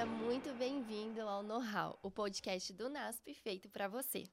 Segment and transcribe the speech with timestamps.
[0.00, 4.24] Seja muito bem-vindo ao Know-How, o podcast do NASP feito para você.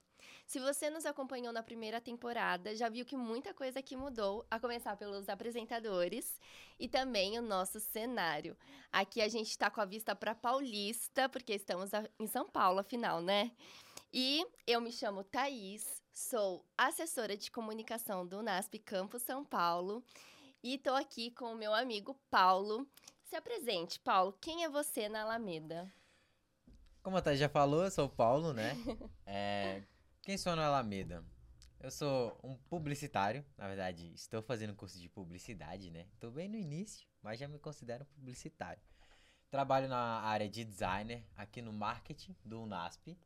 [0.46, 4.62] Se você nos acompanhou na primeira temporada, já viu que muita coisa aqui mudou, a
[4.62, 6.40] começar pelos apresentadores
[6.80, 8.56] e também o nosso cenário.
[8.94, 13.22] Aqui a gente está com a vista para Paulista, porque estamos em São Paulo, afinal,
[13.22, 13.52] né?
[14.14, 20.02] E eu me chamo Thaís, sou assessora de comunicação do NASP Campus São Paulo
[20.64, 22.88] e estou aqui com o meu amigo Paulo.
[23.28, 24.32] Se apresente, Paulo.
[24.40, 25.94] Quem é você na Alameda?
[27.04, 28.72] Como a Thaís já falou, eu sou o Paulo, né?
[29.26, 29.84] É,
[30.22, 31.22] quem sou na Alameda?
[31.82, 36.08] Eu sou um publicitário, na verdade, estou fazendo curso de publicidade, né?
[36.14, 38.82] Estou bem no início, mas já me considero publicitário.
[39.52, 43.20] Trabalho na área de designer aqui no marketing do UNASP.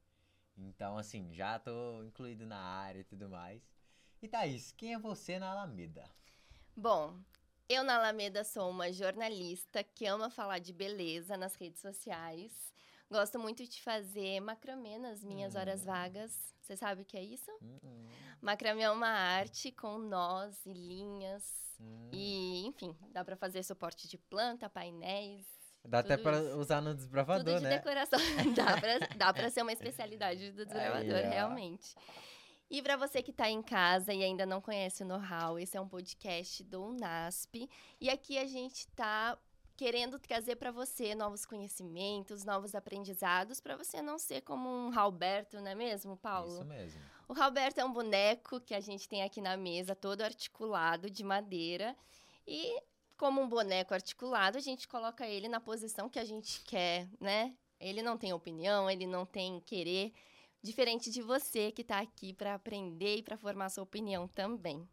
[0.57, 3.61] Então, assim, já estou incluído na área e tudo mais.
[4.19, 6.09] E Thaís, quem é você na Alameda?
[6.75, 7.19] Bom,
[7.71, 12.51] eu na Alameda sou uma jornalista que ama falar de beleza nas redes sociais.
[13.09, 15.59] Gosto muito de fazer macramê nas minhas hum.
[15.59, 16.53] horas vagas.
[16.61, 17.49] Você sabe o que é isso?
[17.61, 18.07] Hum.
[18.41, 21.43] Macramê é uma arte com nós e linhas.
[21.79, 22.09] Hum.
[22.11, 25.45] E, enfim, dá para fazer suporte de planta, painéis.
[25.85, 27.77] Dá até para usar no desbravador, tudo de né?
[27.77, 28.19] decoração.
[29.17, 31.95] dá para ser uma especialidade do desbravador, Aí, realmente.
[32.71, 35.81] E para você que está em casa e ainda não conhece o Know-How, esse é
[35.81, 37.69] um podcast do UNASP.
[37.99, 39.37] E aqui a gente está
[39.75, 45.59] querendo trazer para você novos conhecimentos, novos aprendizados, para você não ser como um Roberto,
[45.59, 46.53] não é mesmo, Paulo?
[46.53, 47.01] Isso mesmo.
[47.27, 51.25] O Roberto é um boneco que a gente tem aqui na mesa, todo articulado de
[51.25, 51.93] madeira.
[52.47, 52.81] E
[53.17, 57.53] como um boneco articulado, a gente coloca ele na posição que a gente quer, né?
[57.81, 60.13] Ele não tem opinião, ele não tem querer
[60.61, 64.87] diferente de você que está aqui para aprender e para formar sua opinião também.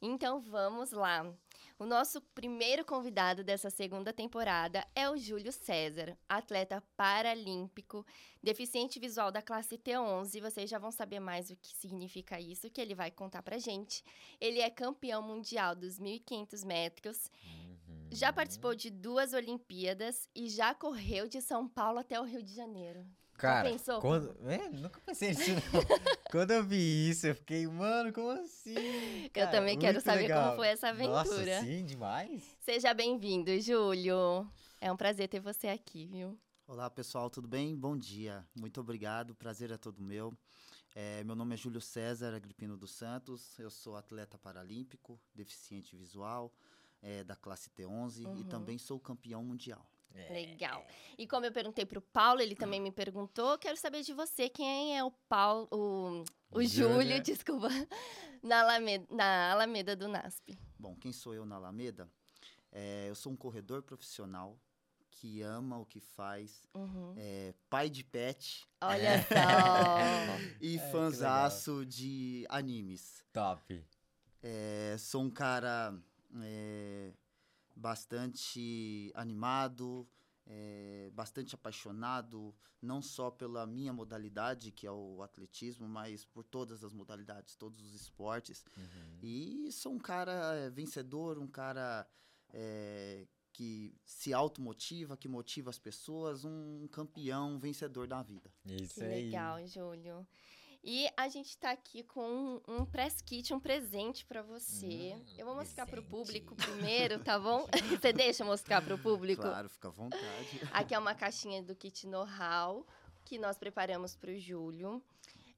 [0.00, 1.34] Então vamos lá.
[1.76, 8.06] O nosso primeiro convidado dessa segunda temporada é o Júlio César, atleta paralímpico,
[8.40, 10.40] deficiente visual da classe T11.
[10.40, 14.04] Vocês já vão saber mais o que significa isso, que ele vai contar pra gente.
[14.40, 18.08] Ele é campeão mundial dos 1.500 metros, uhum.
[18.12, 22.54] já participou de duas Olimpíadas e já correu de São Paulo até o Rio de
[22.54, 23.04] Janeiro.
[23.36, 24.00] Cara, pensou?
[24.00, 24.36] Quando...
[24.48, 25.50] É, nunca pensei nisso.
[26.30, 29.28] quando eu vi isso, eu fiquei, mano, como assim?
[29.32, 30.44] Cara, eu também quero saber legal.
[30.44, 31.14] como foi essa aventura.
[31.14, 32.42] Nossa, sim, demais.
[32.60, 34.48] Seja bem-vindo, Júlio.
[34.80, 36.38] É um prazer ter você aqui, viu?
[36.66, 37.76] Olá, pessoal, tudo bem?
[37.76, 38.46] Bom dia.
[38.54, 40.32] Muito obrigado, prazer é todo meu.
[40.94, 46.52] É, meu nome é Júlio César Agripino dos Santos, eu sou atleta paralímpico, deficiente visual,
[47.02, 48.40] é, da classe T11 uhum.
[48.40, 49.84] e também sou campeão mundial.
[50.14, 50.32] É.
[50.32, 50.86] Legal.
[51.18, 54.48] E como eu perguntei para o Paulo, ele também me perguntou, quero saber de você,
[54.48, 57.68] quem é o Paulo, o, o Júlio, desculpa,
[58.42, 60.58] na Alameda, na Alameda do NASP.
[60.78, 62.08] Bom, quem sou eu na Alameda?
[62.70, 64.58] É, eu sou um corredor profissional
[65.10, 67.14] que ama o que faz, uhum.
[67.16, 68.68] é, pai de pet.
[68.80, 70.56] Olha só!
[70.60, 73.24] e é, fanzaço de animes.
[73.32, 73.84] Top.
[74.42, 75.94] É, sou um cara
[76.42, 77.12] é,
[77.74, 80.08] bastante animado,
[80.46, 86.84] é, bastante apaixonado, não só pela minha modalidade, que é o atletismo, mas por todas
[86.84, 88.64] as modalidades, todos os esportes.
[88.76, 89.18] Uhum.
[89.22, 92.06] E sou um cara é, vencedor, um cara
[92.52, 98.52] é, que se automotiva, que motiva as pessoas, um campeão, um vencedor da vida.
[98.66, 99.24] Isso que aí.
[99.24, 100.26] legal, Júlio.
[100.86, 105.14] E a gente está aqui com um, um press kit, um presente para você.
[105.16, 107.66] Hum, eu vou mostrar para o público primeiro, tá bom?
[107.98, 109.40] você deixa mostrar para o público?
[109.40, 110.60] Claro, fica à vontade.
[110.70, 112.86] Aqui é uma caixinha do kit know-how
[113.24, 115.02] que nós preparamos para o Júlio.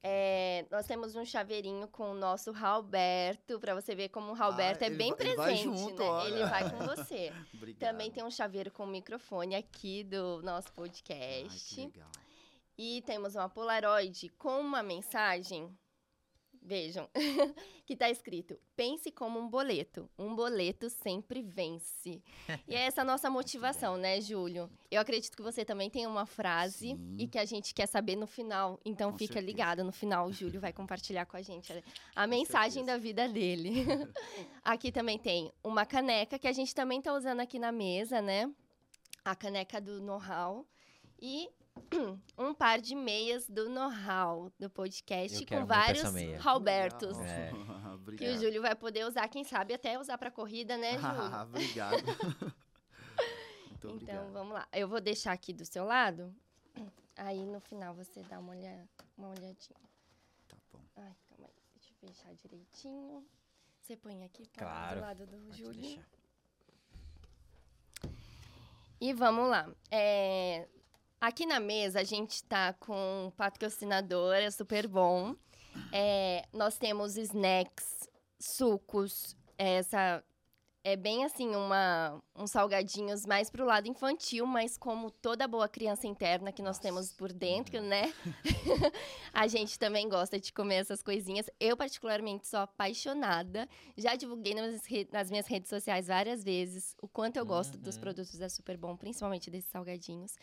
[0.01, 4.85] É, nós temos um chaveirinho com o nosso Ralberto, para você ver como o Ralberto
[4.85, 6.27] ah, é bem presente, vai junto, né?
[6.27, 7.33] Ele vai com você.
[7.77, 11.81] Também tem um chaveiro com microfone aqui do nosso podcast.
[11.81, 12.26] Ai, que legal.
[12.77, 15.75] E temos uma Polaroid com uma mensagem.
[16.61, 17.09] Vejam,
[17.87, 20.09] que está escrito: pense como um boleto.
[20.19, 22.21] Um boleto sempre vence.
[22.67, 24.69] e é essa a nossa motivação, né, Júlio?
[24.91, 27.15] Eu acredito que você também tem uma frase Sim.
[27.17, 28.79] e que a gente quer saber no final.
[28.83, 29.47] Então com fica certeza.
[29.47, 32.97] ligado, no final o Júlio vai compartilhar com a gente a, a mensagem certeza.
[32.97, 33.85] da vida dele.
[34.61, 38.51] aqui também tem uma caneca que a gente também está usando aqui na mesa, né?
[39.23, 40.67] A caneca do know-how.
[41.19, 41.49] E
[42.37, 46.03] um par de meias do know-how do podcast com vários
[46.43, 47.17] Robertos.
[47.19, 47.51] É.
[48.17, 51.07] que o Júlio vai poder usar, quem sabe até usar para corrida, né, Júlio?
[51.07, 51.97] Ah, obrigado.
[53.71, 54.31] então, obrigado.
[54.31, 54.67] vamos lá.
[54.71, 56.33] Eu vou deixar aqui do seu lado.
[57.15, 58.87] Aí no final você dá uma, olha...
[59.17, 59.79] uma olhadinha.
[60.47, 60.79] Tá bom.
[60.97, 61.63] Ai, calma aí.
[61.75, 63.25] Deixa eu fechar direitinho.
[63.81, 64.65] Você põe aqui tá?
[64.65, 64.95] claro.
[64.95, 65.81] do lado do Pode Júlio.
[65.81, 66.05] Deixar.
[68.99, 69.69] E vamos lá.
[69.91, 70.67] É,
[71.19, 75.35] Aqui na mesa a gente tá com patrocinadora super bom.
[75.91, 78.07] É, nós temos snacks,
[78.39, 80.23] sucos, essa
[80.87, 86.07] é bem assim uma uns salgadinhos mais pro lado infantil, mas como toda boa criança
[86.07, 86.81] interna que nós Nossa.
[86.81, 88.13] temos por dentro, né?
[89.33, 91.49] a gente também gosta de comer essas coisinhas.
[91.59, 93.67] Eu particularmente sou apaixonada.
[93.97, 94.81] Já divulguei nas,
[95.11, 98.01] nas minhas redes sociais várias vezes o quanto eu gosto dos Uhum.
[98.01, 100.37] produtos da Super Bom, principalmente desses salgadinhos.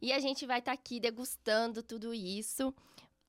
[0.00, 2.72] E a gente vai estar aqui degustando tudo isso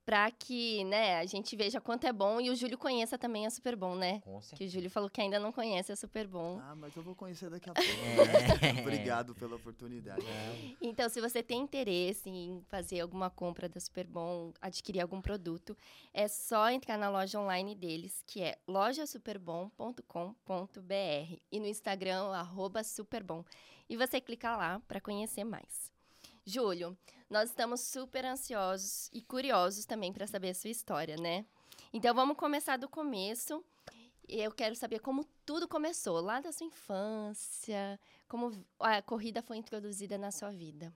[0.06, 3.50] para que, né, a gente veja quanto é bom e o Júlio conheça também a
[3.50, 4.20] Super Bom, né?
[4.22, 6.60] Com Que o Júlio falou que ainda não conhece a Super Bom.
[6.62, 8.66] Ah, mas eu vou conhecer daqui a pouco.
[8.66, 8.82] É.
[8.82, 10.26] Obrigado pela oportunidade.
[10.82, 15.78] Então, se você tem interesse em fazer alguma compra da Super Bom, adquirir algum produto,
[16.14, 23.44] é só entrar na loja online deles, que é lojasuperbom.com.br e no Instagram, arroba superbom.
[23.90, 25.91] E você clica lá para conhecer mais.
[26.46, 26.98] Júlio,
[27.30, 31.46] nós estamos super ansiosos e curiosos também para saber a sua história, né?
[31.94, 33.64] Então, vamos começar do começo.
[34.28, 40.18] Eu quero saber como tudo começou, lá da sua infância, como a corrida foi introduzida
[40.18, 40.94] na sua vida.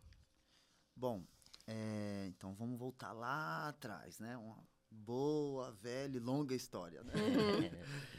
[0.96, 1.24] Bom,
[1.68, 4.38] é, então vamos voltar lá atrás, né?
[4.38, 7.14] Uma boa, velha e longa história, né?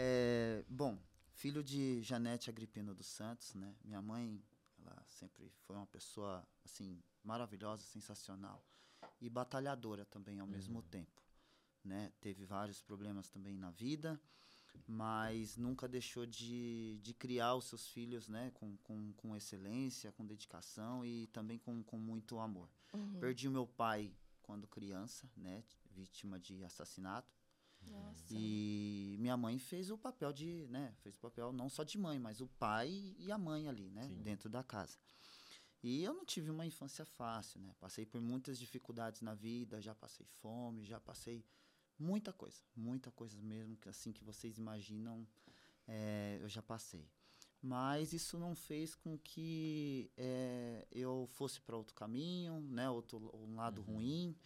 [0.00, 0.96] É, bom,
[1.32, 3.74] filho de Janete Agripino dos Santos, né?
[3.82, 4.40] Minha mãe,
[4.78, 8.64] ela sempre foi uma pessoa, assim, maravilhosa, sensacional.
[9.20, 11.22] E batalhadora também ao mesmo tempo,
[11.84, 12.12] né?
[12.20, 14.20] Teve vários problemas também na vida,
[14.86, 18.50] mas nunca deixou de, de criar os seus filhos, né?
[18.54, 22.68] Com, com, com excelência, com dedicação e também com, com muito amor.
[22.92, 23.18] Uhum.
[23.18, 24.12] Perdi o meu pai
[24.42, 25.64] quando criança, né?
[25.90, 27.36] Vítima de assassinato.
[27.86, 28.24] Nossa.
[28.30, 30.92] E minha mãe fez o papel de, né?
[31.02, 34.08] Fez o papel não só de mãe, mas o pai e a mãe ali, né?
[34.08, 34.22] Sim.
[34.22, 34.98] Dentro da casa.
[35.82, 37.72] E eu não tive uma infância fácil, né?
[37.78, 41.44] Passei por muitas dificuldades na vida, já passei fome, já passei
[41.98, 45.26] muita coisa, muita coisa mesmo, que assim que vocês imaginam,
[45.86, 47.08] é, eu já passei.
[47.60, 52.88] Mas isso não fez com que é, eu fosse para outro caminho, né?
[52.90, 53.94] Outro um lado Uhum.
[53.94, 54.36] ruim.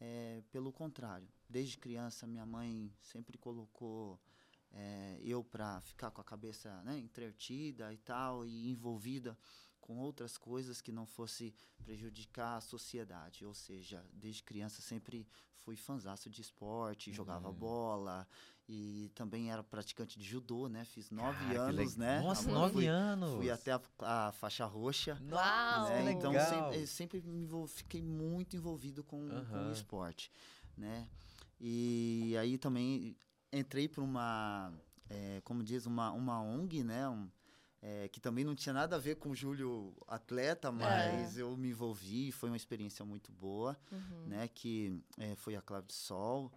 [0.00, 4.20] É, pelo contrário, desde criança minha mãe sempre colocou
[5.22, 9.36] eu para ficar com a cabeça né, entretida e tal e envolvida
[9.90, 11.52] com outras coisas que não fosse
[11.82, 13.44] prejudicar a sociedade.
[13.44, 15.26] Ou seja, desde criança sempre
[15.64, 17.54] fui fanzaço de esporte, jogava Uhum.
[17.56, 18.28] bola
[18.68, 20.84] e também era praticante de judô, né?
[20.84, 22.20] Fiz nove anos, né?
[22.20, 23.34] Nossa, Fui- nove anos.
[23.34, 23.80] Fui até a,
[24.28, 25.20] a faixa roxa.
[25.28, 25.88] Uau!
[25.90, 26.12] né?
[26.12, 29.18] Então sempre, sempre me envol- fiquei muito envolvido com,
[29.50, 30.30] com o esporte,
[30.76, 31.08] né?
[31.60, 33.16] E aí também
[33.52, 34.72] entrei para uma,
[35.08, 37.08] é, como diz, uma, uma ONG, né?
[37.08, 37.28] Um,
[37.82, 41.70] é, que também não tinha nada a ver com o Júlio atleta, mas eu me
[41.70, 44.26] envolvi, foi uma experiência muito boa, Uhum.
[44.26, 44.48] né?
[44.48, 46.52] Que é, foi a Clave de Sol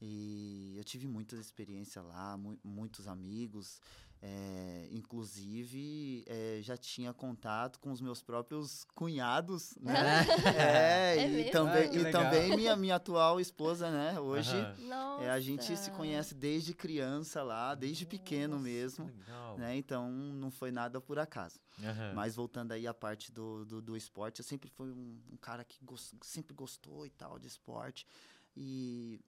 [0.00, 3.80] e eu tive muitas experiências lá, mu- muitos amigos,
[4.20, 10.24] é, inclusive é, já tinha contato com os meus próprios cunhados, né?
[10.54, 11.50] é, É e mesmo?
[11.52, 14.18] também, Ah, e também minha, minha atual esposa, né?
[14.18, 14.56] Hoje
[15.20, 19.04] é, a gente se conhece desde criança lá, desde pequeno Nossa, mesmo.
[19.06, 19.58] legal.
[19.58, 19.76] Né?
[19.76, 21.60] Então não foi nada por acaso.
[21.82, 22.12] Aham.
[22.14, 25.64] Mas voltando aí à parte do, do, do esporte, eu sempre fui um, um cara
[25.64, 28.06] que gos- sempre gostou e tal de esporte.
[28.56, 29.20] E,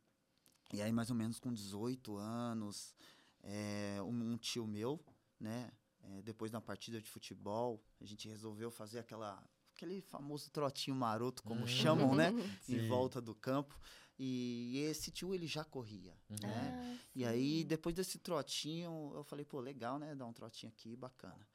[0.73, 2.95] e aí, mais ou menos com 18 anos,
[3.42, 4.99] é, um, um tio meu,
[5.38, 5.70] né?
[6.02, 9.42] é, depois da partida de futebol, a gente resolveu fazer aquela,
[9.75, 11.66] aquele famoso trotinho maroto, como Hum.
[11.66, 12.32] chamam, né?
[12.62, 12.76] Sim.
[12.76, 13.78] em volta do campo.
[14.18, 16.37] E esse tio, ele já corria, Uhum.
[16.49, 16.75] né?
[16.75, 20.14] Ah, E aí, depois desse trotinho, eu falei, pô, legal, né?
[20.14, 21.47] Dar um trotinho aqui, bacana.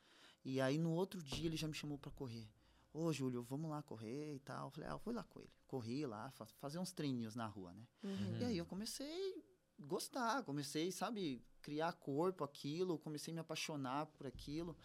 [0.44, 2.48] E aí, no outro dia, ele já me chamou pra correr.
[2.94, 4.68] Ô, Júlio, vamos lá correr e tal.
[4.68, 5.52] Eu falei, ah, eu fui lá com ele.
[5.68, 7.86] Corri lá, fa- fazer uns treininhos na rua, né?
[8.04, 8.38] Uhum.
[8.40, 9.44] E aí, eu comecei
[9.80, 13.00] a gostar, comecei, sabe, criar corpo, aquilo.
[13.00, 14.78] Comecei a me apaixonar por aquilo.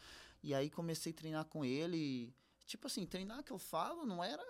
[0.42, 2.34] E aí, comecei a treinar com ele.
[2.66, 4.42] Tipo assim, treinar que eu falo não era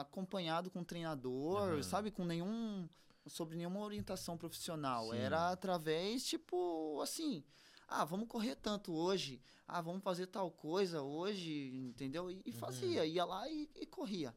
[0.00, 1.82] acompanhado com um treinador, Aham.
[1.82, 2.88] sabe, com nenhum
[3.28, 5.10] sobre nenhuma orientação profissional.
[5.10, 5.16] Sim.
[5.18, 7.44] Era através, tipo, assim,
[7.88, 12.30] ah, vamos correr tanto hoje, ah, vamos fazer tal coisa hoje, entendeu?
[12.30, 12.56] E, e Uhum.
[12.56, 14.34] fazia, ia lá e, e corria.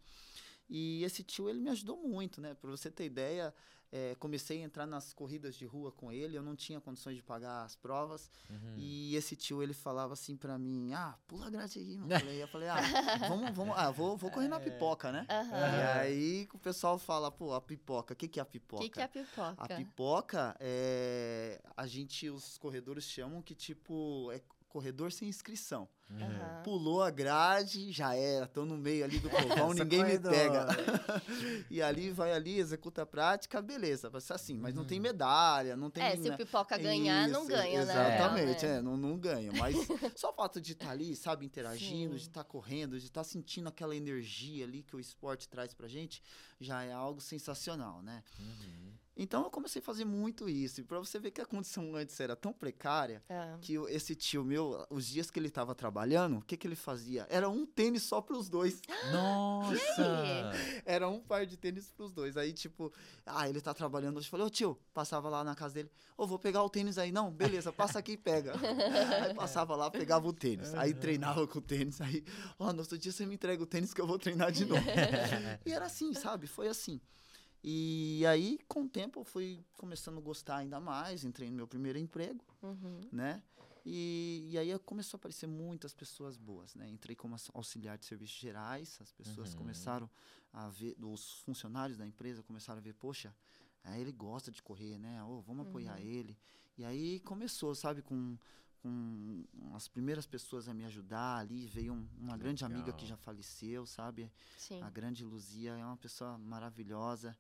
[0.70, 2.54] E esse tio, ele me ajudou muito, né?
[2.56, 3.54] Pra você ter ideia,
[3.92, 7.24] é, comecei a entrar nas corridas de rua com ele, eu não tinha condições de
[7.24, 8.76] pagar as provas, Uhum.
[8.78, 12.10] e esse tio, ele falava assim pra mim, ah, pula a grade aí, mano.
[12.40, 12.78] Eu falei- ah,
[13.28, 15.26] vamos, vamos, ah, vou, vou correr na pipoca, né?
[15.30, 15.58] Aham.
[15.58, 18.84] E aí o pessoal fala, pô, a pipoca, o que, que é a O pipoca?
[18.84, 19.56] que, que é a pipoca?
[19.58, 21.62] A pipoca é.
[21.76, 25.90] A gente, os corredores chamam que, tipo, é corredor sem inscrição.
[26.10, 26.64] Uhum.
[26.64, 30.32] Pulou a grade, já era, tô no meio ali do povão, ninguém me corredor.
[30.32, 30.68] pega.
[31.70, 35.76] e ali, vai ali, executa a prática, beleza, vai ser assim, mas não tem medalha,
[35.76, 36.04] não tem...
[36.04, 37.94] É, se o pipoca ganhar, não isso, ganha, né?
[37.94, 38.78] Exatamente, Né?
[38.78, 39.52] é, não, não ganha.
[39.54, 39.76] Mas
[40.16, 42.18] só o fato de estar ali, sabe, interagindo, Sim.
[42.18, 46.24] de estar correndo, de estar sentindo aquela energia ali que o esporte traz pra gente,
[46.60, 48.24] já é algo sensacional, né?
[48.40, 48.89] Uhum.
[49.22, 50.80] Então eu comecei a fazer muito isso.
[50.80, 53.58] E pra você ver que a condição antes era tão precária, Ah.
[53.60, 57.28] que esse tio meu, os dias que ele tava trabalhando, o que que ele fazia?
[57.30, 58.82] Era um tênis só pros dois.
[59.12, 60.52] Nossa!
[60.86, 62.38] Era um par de tênis pros dois.
[62.38, 62.94] Aí, tipo,
[63.26, 64.28] ah, ele tá trabalhando hoje.
[64.28, 65.92] Eu falei, ô tio, passava lá na casa dele.
[66.18, 67.12] Ô, vou pegar o tênis aí.
[67.12, 68.54] Não, beleza, passa aqui e pega.
[69.26, 70.74] aí passava lá, pegava o tênis.
[70.76, 72.00] Aí treinava com o tênis.
[72.00, 72.24] Aí,
[72.58, 74.82] ó, no outro dia você me entrega o tênis que eu vou treinar de novo.
[75.66, 76.48] e era assim, sabe?
[76.48, 77.02] Foi assim.
[77.64, 81.24] E aí, com o tempo, eu fui começando a gostar ainda mais.
[81.24, 83.02] Entrei no meu primeiro emprego Uhum.
[83.12, 83.42] né?
[83.86, 86.88] E, e aí começou a aparecer muitas pessoas boas, né?
[86.90, 89.60] Entrei como aux- auxiliar de serviços gerais, as pessoas Uhum.
[89.60, 90.10] começaram
[90.54, 93.34] a ver, os funcionários da empresa começaram a ver, poxa,
[93.84, 95.24] é, ele gosta de correr, né?
[95.24, 96.38] Ô, vamos apoiar ele.
[96.78, 98.38] E aí começou, sabe, com,
[98.82, 99.44] com
[99.76, 103.08] as primeiras pessoas a me ajudar ali, veio um- uma grande amiga que Legal.
[103.10, 104.32] já faleceu, sabe?
[104.58, 104.82] Sim.
[104.82, 107.38] A grande Luzia é uma pessoa maravilhosa,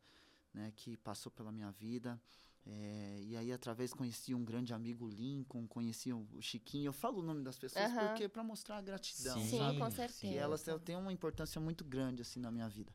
[0.54, 2.20] né, que passou pela minha vida.
[2.66, 6.90] É, e aí, através, conheci um grande amigo Lincoln, conheci o Chiquinho.
[6.90, 8.08] Eu falo o nome das pessoas Aham.
[8.10, 9.80] porque para mostrar a gratidão, Sim, sabe?
[9.80, 10.28] com certeza.
[10.34, 12.94] E elas têm- têm uma importância muito grande, assim, na minha vida.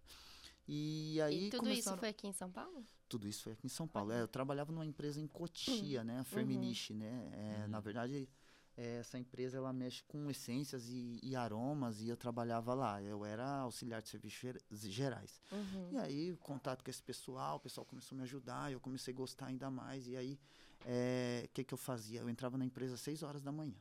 [0.69, 1.97] E aí, E tudo começaram...
[1.97, 2.85] isso foi aqui em São Paulo?
[3.15, 4.11] Tudo isso foi aqui em São Paulo.
[4.11, 6.19] É, eu trabalhava numa empresa em Cotia, né?
[6.19, 7.31] A Ferminiche, né?
[7.33, 7.83] É, Na Uhum.
[7.85, 8.29] verdade,
[8.77, 13.01] é, essa empresa ela mexe com essências e, e aromas e eu trabalhava lá.
[13.01, 15.41] Eu era auxiliar de serviços ger- gerais.
[15.53, 15.91] Uhum.
[15.93, 19.15] E aí, o contato com esse pessoal, o pessoal começou a me ajudar, eu comecei
[19.15, 20.09] a gostar ainda mais.
[20.09, 20.37] E aí,
[20.85, 22.19] é, o que, que eu fazia?
[22.21, 23.79] Eu entrava na empresa às 6 horas da manhã.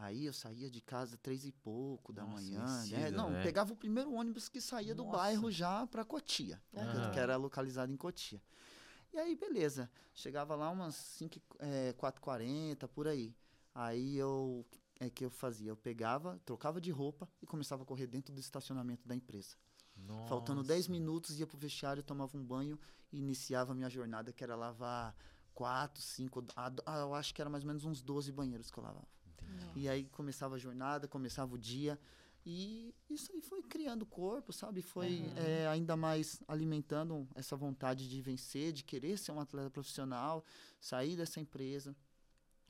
[0.00, 2.86] Aí eu saía de casa três e pouco da Nossa, manhã.
[2.86, 3.10] né?
[3.10, 3.42] Não, né?
[3.42, 5.16] pegava o primeiro ônibus que saía do Nossa.
[5.16, 6.62] bairro já para Cotia,
[7.12, 8.40] que- era localizado em Cotia.
[9.12, 9.90] E aí, beleza.
[10.14, 13.34] Chegava lá umas 5, é, 4h40, por aí.
[13.74, 14.64] Aí eu,
[15.00, 15.70] é que eu fazia?
[15.70, 19.56] Eu pegava, trocava de roupa e começava a correr dentro do estacionamento da empresa.
[20.28, 20.92] Faltando 10 Nossa.
[20.92, 22.78] minutos, ia pro vestiário, tomava um banho
[23.10, 25.16] e iniciava a minha jornada, que era lavar
[25.54, 28.84] 4, 5, ah, eu acho que era mais ou menos uns 12 banheiros que eu
[28.84, 29.08] lavava.
[29.76, 31.98] E aí começava a jornada, começava o dia.
[32.46, 34.80] E isso aí foi criando o corpo, sabe?
[34.80, 35.32] Foi Uhum.
[35.36, 40.44] é, ainda mais alimentando essa vontade de vencer, de querer ser um atleta profissional,
[40.80, 41.94] sair dessa empresa.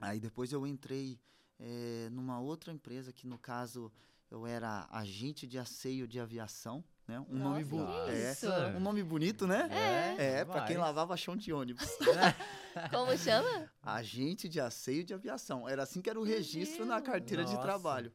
[0.00, 1.20] Aí depois eu entrei
[1.58, 3.92] é, numa outra empresa, que no caso
[4.30, 7.18] eu era agente de asseio de aviação, né?
[7.20, 8.04] Um nome Nossa, bonito.
[8.04, 9.68] que É, um nome bonito, né?
[10.18, 11.98] É, É, pra quem lavava chão de ônibus.
[12.92, 13.68] Como chama?
[13.82, 15.68] Agente de asseio de aviação.
[15.68, 17.62] Era assim que era o registro na carteira de Nossa.
[17.62, 18.12] trabalho.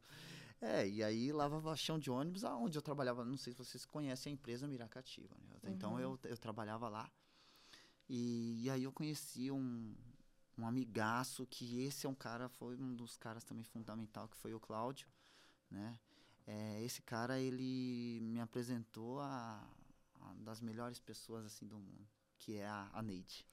[0.62, 3.25] É, e aí lavava chão de ônibus aonde eu trabalhava.
[3.25, 5.35] Não sei se vocês conhecem a empresa Miracativa.
[5.41, 5.71] né?
[5.71, 6.00] Então Uhum.
[6.00, 7.09] eu, eu trabalhava lá.
[8.07, 9.93] E, e aí eu conheci um,
[10.57, 14.53] um amigaço que esse é um cara, foi um dos caras também fundamental, que foi
[14.53, 15.07] o Cláudio,
[15.69, 15.97] né?
[16.45, 19.65] É, esse cara, ele me apresentou a,
[20.21, 22.07] a das melhores pessoas, assim, do mundo,
[22.38, 23.45] que é a, a Neide,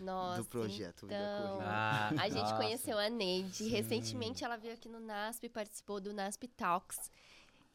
[0.00, 0.42] Nossa.
[0.42, 1.46] do projeto então.
[1.48, 1.64] Corrida.
[1.66, 2.56] Ah, A gente nossa.
[2.56, 3.56] conheceu a Neide.
[3.56, 3.68] Sim.
[3.68, 7.10] Recentemente ela veio aqui no NASP e participou do NASP Talks.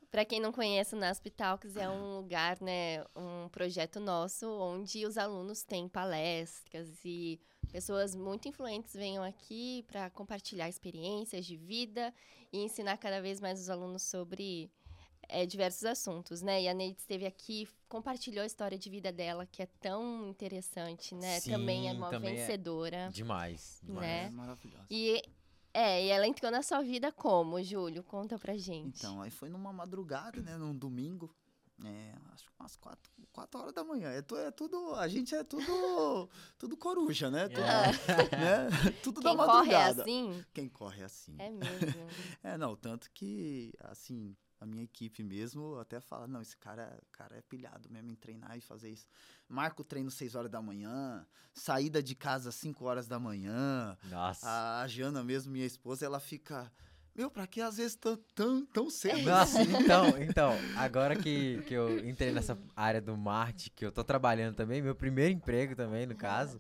[0.10, 5.06] Para quem não conhece, o NASP Talks é um lugar, né, um projeto nosso onde
[5.08, 7.40] os alunos têm palestras e
[7.74, 12.14] pessoas muito influentes venham aqui para compartilhar experiências de vida
[12.52, 14.72] e ensinar cada vez mais os alunos sobre
[15.28, 16.62] é, diversos assuntos, né?
[16.62, 21.16] E a Neide esteve aqui, compartilhou a história de vida dela, que é tão interessante,
[21.16, 21.42] né?
[21.42, 23.10] também é Sim, uma também é- vencedora.
[23.12, 24.02] Demais, demais.
[24.08, 24.26] Né?
[24.26, 24.86] É maravilhosa.
[24.92, 25.24] E
[25.74, 28.04] é, e ela entrou na sua vida como, Júlio?
[28.04, 29.00] Conta pra gente.
[29.00, 30.56] Então, aí foi numa madrugada, né?
[30.56, 31.34] Num domingo.
[31.84, 34.10] É, acho que umas quatro, quatro horas da manhã.
[34.10, 34.96] É, tu- é tudo.
[34.96, 35.64] A gente é tudo.
[36.58, 37.48] tudo coruja, né?
[37.50, 38.70] Tudo, né?
[39.04, 40.02] tudo Quem da corre madrugada.
[40.04, 41.36] assim, Quem corre é assim.
[41.40, 41.64] é mesmo.
[42.44, 47.38] É, não, tanto que, assim, a minha equipe mesmo até fala, não, esse cara, cara
[47.38, 49.06] é pilhado mesmo em treinar e fazer isso.
[49.48, 53.98] Marca o treino 6 horas da manhã, saída de casa 5 horas da manhã.
[54.06, 54.48] Nossa.
[54.82, 56.72] A Jana mesmo, minha esposa, ela fica,
[57.16, 59.22] meu, pra que às vezes tão, tão, tão cedo?
[59.22, 64.04] Nossa, então, então, agora que, que eu entrei nessa área do marketing, que eu tô
[64.04, 66.60] trabalhando também, meu primeiro emprego também, no caso,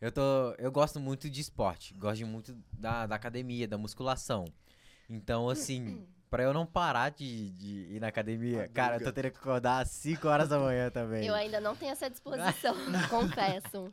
[0.00, 4.46] eu tô, eu gosto muito de esporte, gosto muito da, da academia, da musculação.
[5.08, 9.30] Então, assim, pra eu não parar de, de ir na academia, cara, eu tô tendo
[9.30, 11.26] que acordar às 5 horas da manhã também.
[11.26, 12.74] Eu ainda não tenho essa disposição,
[13.10, 13.92] confesso.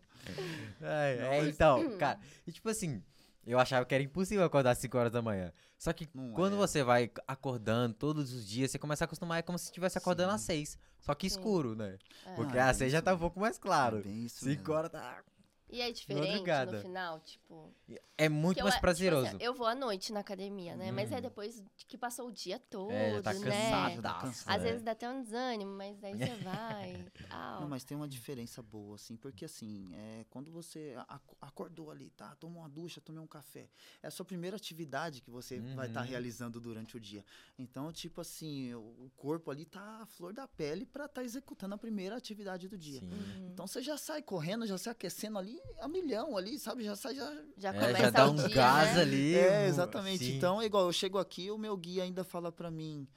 [0.81, 3.03] É, é, então, cara, e tipo assim,
[3.47, 5.53] Eu achava que era impossível acordar às 5 horas da manhã.
[5.77, 6.57] Só que Não quando é.
[6.57, 10.33] você vai acordando todos os dias, você começa a acostumar, é como se estivesse acordando
[10.33, 10.47] às Sim.
[10.47, 10.77] 6.
[10.99, 11.37] Só que Sim.
[11.37, 11.97] escuro, né?
[12.25, 12.35] É.
[12.35, 14.01] Porque Ah, é às bem 6 já tá um pouco mais É claro.
[14.03, 14.73] bem isso 5 mesmo.
[14.73, 15.23] horas tá.
[15.69, 17.73] E é diferente no final, tipo.
[18.17, 19.27] É muito eu mais é- tipo prazeroso.
[19.27, 20.91] assim, eu vou à noite na academia, né?
[20.91, 21.21] Mas é Hum.
[21.21, 23.39] depois que passou o dia todo, É, tá né?
[23.41, 24.01] cansado.
[24.01, 24.55] Tá tá cansado.
[24.55, 24.65] Às é.
[24.65, 27.05] vezes dá até um desânimo, mas daí você vai.
[27.61, 32.09] Não, mas tem uma diferença boa, assim, porque assim, é, quando você ac- acordou ali,
[32.11, 32.33] tá?
[32.37, 33.69] Tomou uma ducha, tomou um café.
[34.01, 36.07] É a sua primeira atividade que você vai estar Uhum.
[36.07, 37.23] realizando durante o dia.
[37.59, 41.77] Então, tipo assim, o corpo ali tá à flor da pele pra estar executando a
[41.77, 43.01] primeira atividade do dia.
[43.03, 43.49] Uhum.
[43.51, 46.83] Então você já sai correndo, já sai aquecendo ali a milhão ali, sabe?
[46.83, 47.31] Já sai já.
[47.57, 49.01] já É, começa já dá um dia, gás né?
[49.01, 49.35] ali.
[49.35, 50.23] É, exatamente.
[50.23, 50.37] sim.
[50.37, 53.07] Então, é igual, eu chego aqui, o meu guia ainda fala pra mim.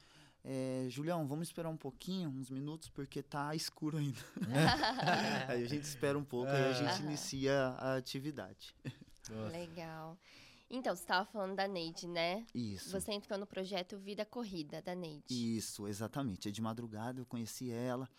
[0.43, 4.19] É, Julião, vamos esperar um pouquinho, uns minutos, porque tá escuro ainda.
[5.47, 7.03] aí a gente espera um pouco, aí a gente Aham.
[7.05, 8.75] inicia a atividade.
[9.29, 9.55] Nossa.
[9.57, 10.17] Legal.
[10.73, 12.45] Então, você estava falando da Neide, né?
[12.55, 12.89] Isso.
[12.91, 15.25] Você entrou no projeto Vida Corrida da Neide.
[15.29, 16.47] Isso, exatamente.
[16.47, 18.09] É de madrugada, eu conheci ela.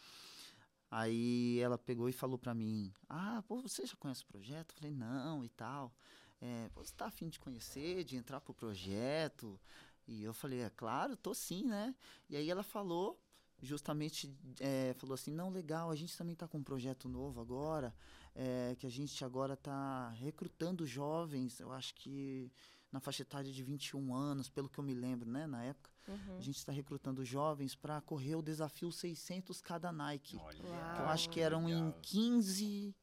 [0.95, 4.73] Aí ela pegou e falou pra mim: Ah, pô, você já conhece o projeto?
[4.73, 5.91] Eu falei: Não, e tal.
[6.39, 9.59] É, você tá afim de conhecer, de entrar pro projeto?
[10.07, 11.95] E eu falei: É claro, tô sim, né?
[12.29, 13.19] E aí ela falou,
[13.63, 17.95] justamente, é, falou assim: Não, legal, a gente também tá com um projeto novo agora,
[18.35, 22.53] é, que a gente agora tá recrutando jovens, eu acho que
[22.91, 25.92] na faixa etária de 21 anos, pelo que eu me lembro, né, na época.
[26.09, 26.37] Uhum.
[26.39, 30.37] A gente está recrutando jovens para correr o desafio 600K da Nike.
[30.37, 30.67] Olha, Que
[31.03, 31.99] eu acho que eram em legal.
[32.03, 32.95] 15,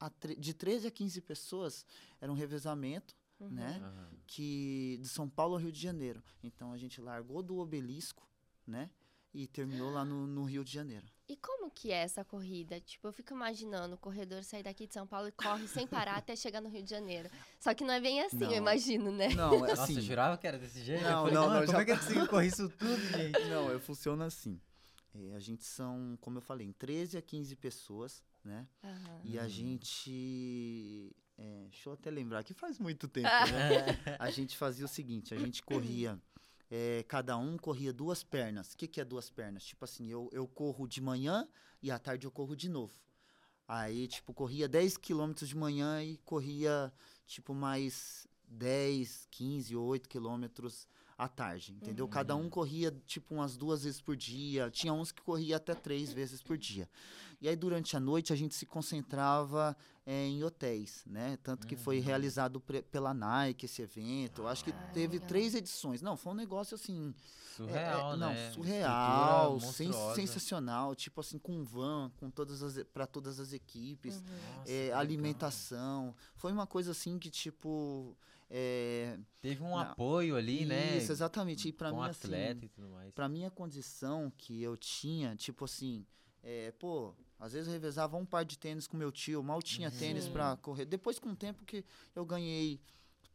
[0.00, 1.84] a tre- de 13 a 15 pessoas,
[2.20, 3.50] era um revezamento, Uhum.
[3.50, 3.80] né?
[3.82, 4.08] Aham.
[4.26, 6.22] Que de São Paulo ao Rio de Janeiro.
[6.42, 8.26] Então a gente largou do obelisco,
[8.66, 8.90] né?
[9.34, 11.06] E terminou lá no, no Rio de Janeiro.
[11.28, 12.80] E como que é essa corrida?
[12.80, 16.16] Tipo, eu fico imaginando o corredor sair daqui de São Paulo e corre sem parar
[16.18, 17.28] até chegar no Rio de Janeiro.
[17.58, 18.56] Só que não é bem assim, eu Não.
[18.58, 19.28] imagino, né?
[19.34, 19.96] Não, é Nossa, assim.
[19.96, 21.02] eu jurava que era desse jeito.
[21.02, 23.44] Não, eu falei, não, não, como já é que eu consigo correr isso tudo, gente?
[23.48, 24.60] Não, eu funciona assim.
[25.16, 28.64] É, a gente são, como eu falei, em 13 a 15 pessoas, né?
[28.84, 29.20] Aham.
[29.24, 29.48] E a Uhum.
[29.48, 31.16] gente.
[31.38, 34.16] é, deixa eu até lembrar que faz muito tempo, né?
[34.18, 36.20] A gente fazia o seguinte: a gente corria.
[36.70, 38.72] É, cada um corria duas pernas.
[38.72, 39.64] O que, que é duas pernas?
[39.64, 41.48] Tipo assim, eu, eu corro de manhã
[41.82, 42.94] e à tarde eu corro de novo.
[43.68, 46.92] Aí, tipo, corria 10 quilômetros de manhã e corria,
[47.26, 50.86] tipo, mais 10, 15 ou 8 quilômetros
[51.18, 52.06] à tarde, entendeu?
[52.06, 54.70] Cada um corria, tipo, umas duas vezes por dia.
[54.70, 56.88] Tinha uns que corria até três vezes por dia.
[57.40, 59.76] E aí, durante a noite, a gente se concentrava
[60.06, 61.36] eh, em hotéis, né?
[61.42, 62.04] Tanto que foi Uhum.
[62.04, 64.42] realizado pela Nike esse evento.
[64.42, 65.28] Eu acho que Ah, teve legal.
[65.28, 66.00] três edições.
[66.00, 67.12] Não, foi um negócio assim.
[67.12, 68.50] é, é, Surreal, não, né?
[68.52, 70.14] surreal, monstruosa.
[70.14, 70.94] sensacional.
[70.94, 74.22] Tipo assim, com van, com todas as para todas as equipes, Uhum.
[74.58, 76.14] Nossa, é, que alimentação.
[76.36, 78.16] Foi uma coisa assim que, tipo.
[78.48, 79.26] é, legal.
[79.40, 79.78] Teve um Não.
[79.78, 80.98] apoio ali, né?
[80.98, 81.66] Isso, exatamente.
[81.68, 83.12] E pra com mim, atleta assim, e tudo mais.
[83.12, 86.04] pra minha condição que eu tinha, tipo assim,
[86.42, 89.90] é, pô, às vezes eu revezava um par de tênis com meu tio, mal tinha
[89.90, 90.32] tênis Sim.
[90.32, 90.84] pra correr.
[90.84, 92.80] Depois, com o tempo que eu ganhei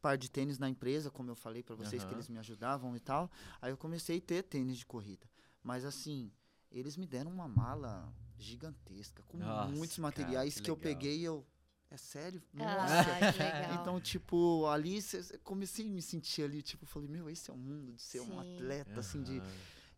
[0.01, 2.15] par de tênis na empresa, como eu falei pra vocês que Aham.
[2.17, 3.29] eles me ajudavam e tal,
[3.61, 5.29] aí eu comecei a ter tênis de corrida.
[5.63, 6.31] Mas assim,
[6.71, 11.19] eles me deram uma mala gigantesca, com Nossa, muitos cara, materiais que que, eu peguei
[11.19, 11.45] e eu.
[11.91, 12.41] É sério?
[12.55, 13.31] Ah, Nossa.
[13.31, 13.73] que legal.
[13.81, 14.99] Então, tipo, ali
[15.43, 18.39] comecei a me sentir ali, tipo, falei, meu, esse é o mundo de ser um
[18.39, 18.39] Sim.
[18.39, 19.41] atleta, assim, de.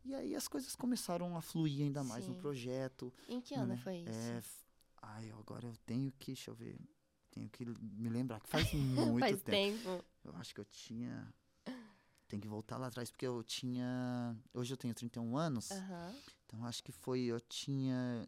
[0.06, 2.40] E aí as coisas começaram a fluir ainda mais no Sim.
[2.40, 3.14] projeto.
[3.28, 3.78] em que ano né?
[3.78, 4.10] foi isso?
[4.10, 4.42] É,
[5.02, 6.78] ai, agora eu tenho que, deixa eu ver,
[7.32, 9.82] tenho que me lembrar que faz muito Faz tempo.
[9.82, 10.06] tempo.
[10.24, 11.34] Eu acho que eu tinha.
[12.28, 14.36] Tem que voltar lá atrás, porque eu tinha.
[14.54, 16.16] Hoje eu tenho 31 anos, Aham.
[16.46, 17.22] então acho que foi.
[17.22, 18.28] Eu tinha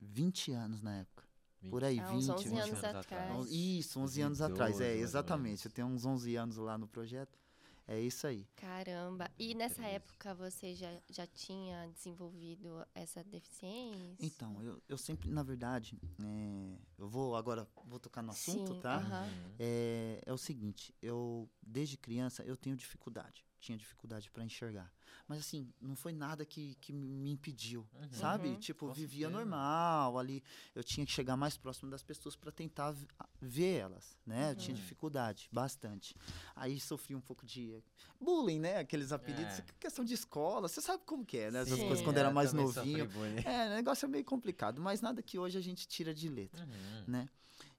[0.00, 1.24] 20 anos na época.
[1.70, 3.32] Por aí, Ah, uns 20, 11 20 anos atrás.
[3.36, 5.64] On- Isso, 11 anos 2012, atrás, é, exatamente.
[5.64, 7.38] Eu tenho uns 11 anos lá no projeto.
[7.86, 8.46] É isso aí.
[8.56, 9.30] Caramba.
[9.38, 14.24] E nessa época você já, já tinha desenvolvido essa deficiência?
[14.24, 18.80] Então, eu, eu sempre, na verdade, é, eu vou agora, vou tocar no assunto, Sim,
[18.80, 18.96] tá?
[18.96, 19.24] aham.
[19.24, 19.54] Uhum.
[19.58, 23.44] É, é o seguinte, eu, desde criança, eu tenho dificuldade.
[23.64, 24.92] Tinha dificuldade para enxergar.
[25.26, 28.08] Mas assim, não foi nada que, que me impediu, Uhum.
[28.12, 28.48] sabe?
[28.50, 28.56] Uhum.
[28.58, 30.44] Tipo, Com vivia normal ali.
[30.74, 32.94] Eu tinha que chegar mais próximo das pessoas para tentar
[33.40, 34.50] ver elas, né?
[34.50, 34.82] Eu tinha Uhum.
[34.82, 36.14] dificuldade, bastante.
[36.54, 37.82] Aí sofri um pouco de
[38.20, 38.76] bullying, né?
[38.80, 39.64] Aqueles apelidos, É.
[39.80, 40.68] questão de escola.
[40.68, 41.62] Você sabe como que é, né?
[41.62, 41.86] Essas Sim.
[41.86, 43.08] coisas quando É, era eu mais novinho.
[43.46, 46.62] É, o negócio é meio complicado, mas nada que hoje a gente tira de letra
[46.66, 47.04] Uhum.
[47.06, 47.30] né?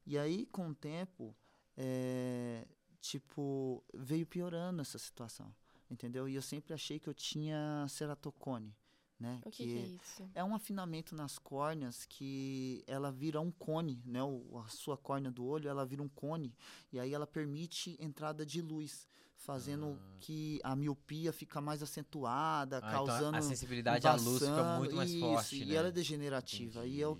[0.04, 1.32] E aí, com o tempo,
[1.76, 2.66] é,
[3.00, 5.54] tipo, veio piorando essa situação,
[5.90, 6.28] entendeu?
[6.28, 8.74] E eu sempre achei que eu tinha ceratocone,
[9.18, 9.40] né?
[9.44, 10.30] O que, que é isso?
[10.34, 14.22] é um afinamento nas córneas que ela vira um cone, né?
[14.22, 16.54] O, a sua córnea do olho, ela vira um cone
[16.92, 20.16] e aí ela permite entrada de luz, fazendo Ah.
[20.20, 24.96] que a miopia fica mais acentuada, Ah, então causando a sensibilidade à luz fica muito
[24.96, 25.74] mais isso, forte, e né?
[25.74, 26.86] ela é degenerativa.
[26.86, 27.18] E eu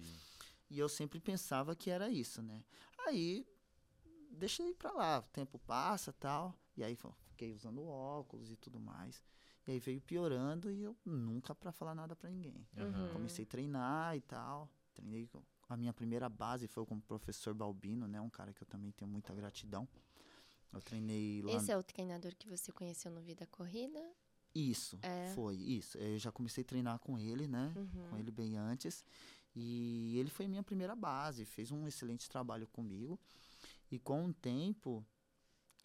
[0.69, 2.65] e eu sempre pensava que era isso, né?
[3.07, 3.47] Aí
[4.31, 6.97] deixei pra lá, o tempo passa, tal, e aí
[7.37, 9.23] fiquei usando óculos e tudo mais.
[9.67, 12.67] E aí veio piorando e eu nunca pra falar nada pra ninguém.
[12.77, 13.13] Uhum.
[13.13, 14.71] Comecei a treinar e tal.
[14.95, 15.29] Treinei
[15.69, 18.21] a minha primeira base foi com o professor Balbino, né?
[18.21, 19.87] Um cara que eu também tenho muita gratidão.
[20.73, 21.53] Eu treinei lá.
[21.53, 24.01] Esse é o treinador que você conheceu no Vida Corrida?
[24.55, 25.33] Isso, É.
[25.35, 25.99] foi, isso.
[25.99, 27.75] Eu já comecei a treinar com ele, né?
[27.77, 28.09] Uhum.
[28.11, 29.05] Com ele bem antes.
[29.55, 33.19] E ele foi minha primeira base, fez um excelente trabalho comigo.
[33.91, 35.05] E com o tempo,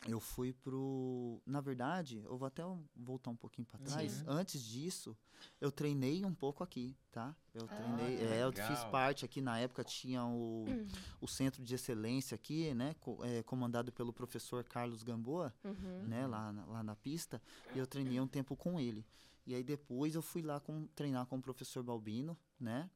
[0.07, 1.41] eu fui pro.
[1.45, 2.63] Na verdade, eu vou até
[2.95, 4.11] voltar um pouquinho para trás.
[4.11, 4.23] Sim.
[4.27, 5.15] Antes disso,
[5.59, 7.35] eu treinei um pouco aqui, tá?
[7.53, 8.19] Eu Ah, treinei.
[8.19, 10.65] é, eu fiz parte aqui, na época tinha o,
[11.21, 12.95] o centro de excelência aqui, né?
[12.99, 16.03] co- é, comandado pelo professor Carlos Gamboa Uhum.
[16.07, 17.41] né, lá, na- lá na pista,
[17.75, 19.05] e eu treinei um tempo com ele.
[19.45, 22.89] E aí depois eu fui lá com, treinar com o professor Balbino, né?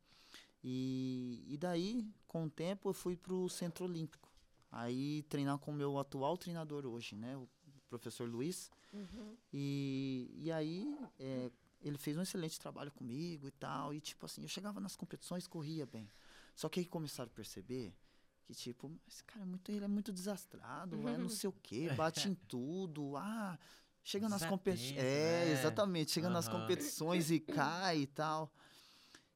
[0.63, 4.24] E, e daí, com o tempo, eu fui pro Centro Olímpico.
[4.77, 7.37] Aí treinar com o meu atual treinador hoje, né?
[7.37, 7.47] O
[7.89, 8.69] professor Luiz.
[8.91, 9.37] Uhum.
[9.53, 11.49] E, e aí é,
[11.81, 13.93] ele fez um excelente trabalho comigo e tal.
[13.93, 16.11] E tipo assim, eu chegava nas competições, corria bem.
[16.53, 17.95] Só que aí começaram a perceber
[18.43, 21.87] que, tipo, esse cara é muito, ele é muito desastrado, é não sei o quê,
[21.95, 23.15] bate em tudo.
[23.15, 23.57] Ah,
[24.03, 24.97] chega nas competições.
[24.97, 25.51] É, né?
[25.53, 26.59] exatamente, chega nas Aham.
[26.59, 28.51] competições e cai e tal.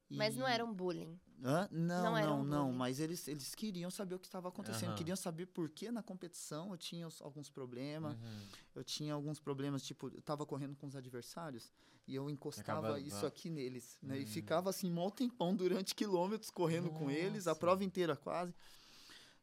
[0.09, 1.17] Mas não E- era um bullying.
[1.43, 1.67] Hã?
[1.71, 4.97] Não, Não não, não, mas eles, eles queriam saber o que estava acontecendo, Aham.
[4.97, 8.41] queriam saber por que na competição eu tinha alguns problemas, Uhum.
[8.75, 11.71] eu tinha alguns problemas, tipo, eu tava correndo com os adversários
[12.05, 14.19] e eu encostava Acaba- isso va- aqui neles, né?
[14.19, 14.27] E Hum.
[14.27, 17.59] ficava assim, mó tempão durante quilômetros correndo com eles, a Nossa.
[17.59, 18.53] prova inteira quase.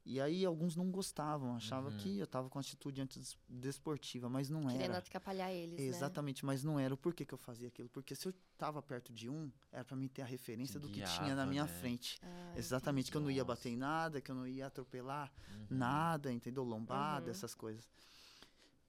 [0.09, 1.97] E aí alguns não gostavam, achavam Uhum.
[1.99, 4.99] que eu tava com atitude antidesportiva, mas não Querendo era.
[4.99, 5.85] atrapalhar eles, né?
[5.85, 6.95] Exatamente, mas não era.
[6.95, 7.89] O porquê que eu fazia aquilo?
[7.89, 11.03] Porque se eu tava perto de um, era pra mim ter a referência do que
[11.03, 11.69] tinha na minha né?
[11.69, 12.21] frente.
[12.23, 15.33] Ah, Exatamente, que eu não ia bater em nada, que eu não ia atropelar
[15.69, 15.77] Uhum.
[15.79, 16.63] nada, entendeu?
[16.63, 17.31] Lombada, Uhum.
[17.33, 17.91] essas coisas.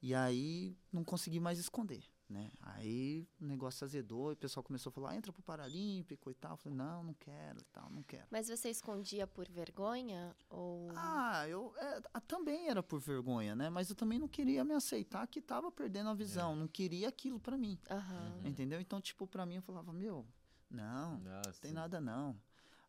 [0.00, 2.50] E aí não consegui mais esconder, né?
[2.60, 6.34] Aí o negócio azedou e o pessoal começou a falar, "Ah, entra pro Paralímpico e
[6.34, 6.52] tal.
[6.52, 8.26] Eu falei, não, não quero e tal, não quero.
[8.30, 10.36] Mas você escondia por vergonha?
[10.50, 10.90] Ou.
[10.94, 13.70] Ah, eu é, a- também era por vergonha, né?
[13.70, 17.40] Mas eu também não queria me aceitar que tava perdendo a visão, não queria aquilo
[17.40, 17.78] pra mim.
[17.90, 18.46] Uhum.
[18.48, 18.80] entendeu?
[18.80, 20.26] Então, tipo, pra mim eu falava, meu,
[20.70, 21.48] não, Nossa.
[21.50, 22.38] Não tem nada não.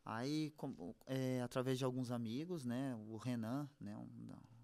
[0.03, 4.09] Aí, como, é, através de alguns amigos, né, o Renan, né, um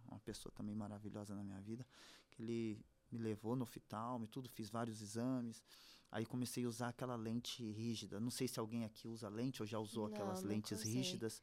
[0.08, 1.86] uma pessoa também maravilhosa na minha vida,
[2.32, 2.86] que ele
[3.16, 5.64] me levou no oftalmo e tudo, fiz vários exames.
[6.12, 8.20] Aí comecei a usar aquela lente rígida.
[8.20, 10.94] Não sei se alguém aqui usa lente ou já usou Não, aquelas lentes usei.
[10.94, 11.42] rígidas.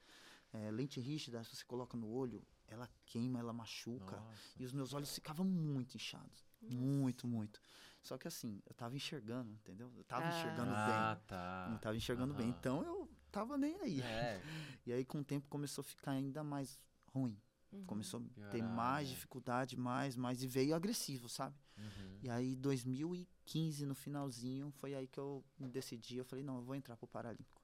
[0.52, 4.16] É, lente rígida, se você coloca no olho, ela queima, ela machuca.
[4.20, 4.40] Nossa.
[4.58, 6.46] E os meus olhos ficavam muito inchados.
[6.60, 7.60] Muito, muito.
[8.02, 9.90] Só que assim, eu tava enxergando, entendeu?
[9.96, 10.28] Eu tava Ah.
[10.38, 10.94] enxergando bem.
[10.94, 11.68] Ah, tá.
[11.70, 12.48] Não tava enxergando bem.
[12.48, 14.00] Então eu tava nem aí.
[14.00, 14.40] É,
[14.86, 17.36] E aí com o tempo começou a ficar ainda mais ruim.
[17.72, 17.84] Uhum.
[17.86, 19.14] Começou a ter mais né?
[19.14, 20.42] dificuldade, mais, mais.
[20.42, 21.56] E veio agressivo, sabe?
[21.78, 22.18] uhum.
[22.22, 26.16] E aí 2015, no finalzinho, foi aí que eu me decidi.
[26.18, 27.60] Eu falei, não, eu vou entrar pro Paralímpico.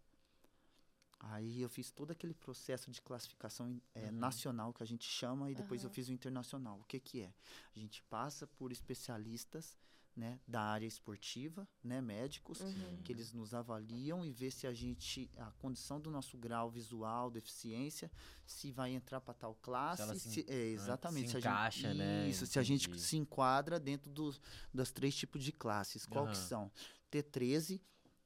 [1.21, 4.13] Aí eu fiz todo aquele processo de classificação eh, Uhum.
[4.13, 6.79] nacional que a gente chama e depois eu fiz o internacional.
[6.79, 7.33] O que que é?
[7.75, 9.77] A gente passa por especialistas,
[10.19, 13.01] né, da área esportiva, né, médicos, Uhum.
[13.05, 17.31] que eles nos avaliam e vê se a gente a condição do nosso grau visual,
[17.31, 18.11] deficiência,
[18.45, 21.99] se vai entrar para tal classe, se, se é, exatamente, se se a encaixa, gente,
[21.99, 22.29] né?
[22.29, 24.41] Isso, se a gente se enquadra dentro dos
[24.75, 26.05] das três tipos de classes.
[26.05, 26.47] Qual que Aham.
[26.49, 26.73] são?
[27.13, 27.81] T13,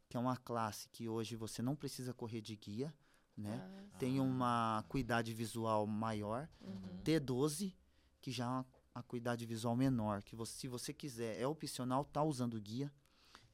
[0.09, 2.95] que é uma classe que hoje você não precisa correr de guia,
[3.37, 3.61] né?
[3.63, 6.49] Ah, Tem uma acuidade visual maior.
[6.63, 7.03] uhum.
[7.05, 7.75] T12,
[8.21, 12.23] que já é uma acuidade visual menor, que você, se você quiser, é opcional, tá
[12.23, 12.93] usando guia.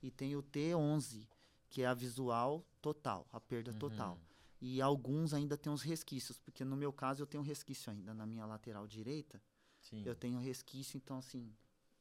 [0.03, 1.27] E tem o T11,
[1.69, 4.15] que é a visual total, a perda total.
[4.15, 4.21] Uhum.
[4.61, 8.13] E alguns ainda tem uns resquícios, porque no meu caso eu tenho um resquício ainda
[8.15, 9.41] na minha lateral direita.
[9.81, 10.03] Sim.
[10.05, 11.53] Eu tenho resquício, então assim,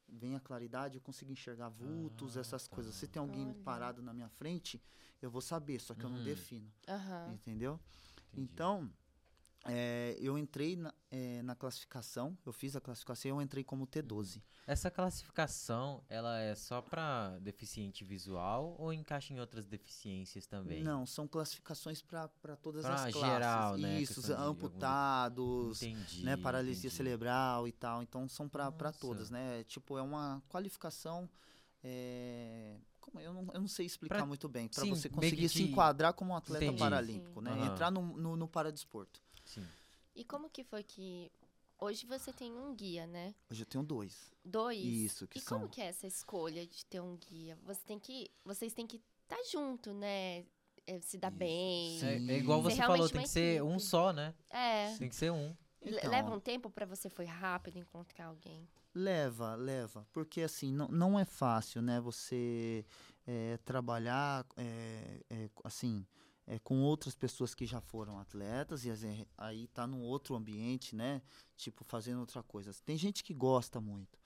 [0.08, 2.74] vem a claridade, eu consigo enxergar vultos, Ah, essas tá.
[2.74, 2.94] coisas.
[2.94, 3.54] Se tem alguém Olha.
[3.62, 4.82] parado na minha frente,
[5.22, 6.24] eu vou saber, só que eu não Uhum.
[6.24, 7.32] defino, Aham.
[7.34, 7.80] entendeu?
[8.32, 8.42] Entendi.
[8.52, 8.90] Então,
[9.64, 13.86] é, eu entrei na, é, na classificação, eu fiz a classificação e eu entrei como
[13.86, 14.40] T12.
[14.66, 20.82] Essa classificação, ela é só pra deficiente visual ou encaixa em outras deficiências também?
[20.82, 22.28] Não, são classificações para
[22.62, 23.20] todas Pra as classes.
[23.20, 26.24] geral, né, Isso, de algum- amputados, Entendi.
[26.24, 26.94] né, paralisia entendi.
[26.94, 28.02] cerebral e tal.
[28.02, 29.64] Então são para todas, né?
[29.64, 31.28] Tipo, é uma qualificação
[31.82, 32.76] é,
[33.20, 36.32] eu não, eu não sei explicar Pra- muito bem, para você conseguir se enquadrar como
[36.32, 36.78] um atleta Entendi.
[36.80, 37.52] paralímpico, né?
[37.52, 37.72] Aham.
[37.72, 39.22] Entrar no, no, no paradesporto.
[39.48, 39.66] Sim.
[40.14, 41.32] E como que foi que.
[41.80, 43.34] Hoje você tem um guia, né?
[43.50, 44.32] Hoje eu tenho dois.
[44.44, 44.84] Dois.
[44.84, 45.58] Isso, que e são.
[45.58, 47.56] como que é essa escolha de ter um guia?
[47.64, 48.30] Você tem que.
[48.44, 50.44] Vocês têm que estar junto, né?
[50.86, 51.98] É, se dar Isso, bem.
[51.98, 52.06] sim.
[52.06, 54.34] É, é igual você falou, tem que ser um só, né?
[54.50, 54.96] É.
[54.96, 55.56] Tem que ser um.
[55.80, 56.10] Então.
[56.10, 58.68] Leva um tempo pra você foi rápido encontrar alguém.
[58.94, 60.06] Leva, leva.
[60.12, 62.00] Porque assim, não, não é fácil, né?
[62.00, 62.84] Você
[63.26, 66.04] é, trabalhar é, é, assim,
[66.48, 68.90] é, com outras pessoas que já foram atletas e
[69.36, 71.20] aí tá num outro ambiente, né?
[71.54, 72.72] Tipo, fazendo outra coisa.
[72.86, 74.18] Tem gente que gosta muito.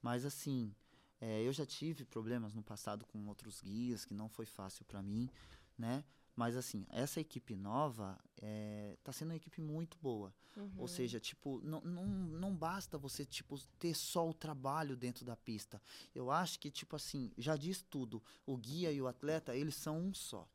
[0.00, 0.74] Mas assim,
[1.20, 5.02] é, eu já tive problemas no passado com outros guias, que não foi fácil para
[5.02, 5.28] mim,
[5.76, 6.02] né?
[6.34, 10.32] Mas assim, essa equipe nova é, tá sendo uma equipe muito boa.
[10.56, 10.72] Uhum.
[10.78, 15.36] Ou seja, tipo, não, não, não basta você, tipo, ter só o trabalho dentro da
[15.36, 15.82] pista.
[16.14, 18.22] Eu acho que, tipo assim, já diz tudo.
[18.46, 20.48] O guia e o atleta, eles são um só.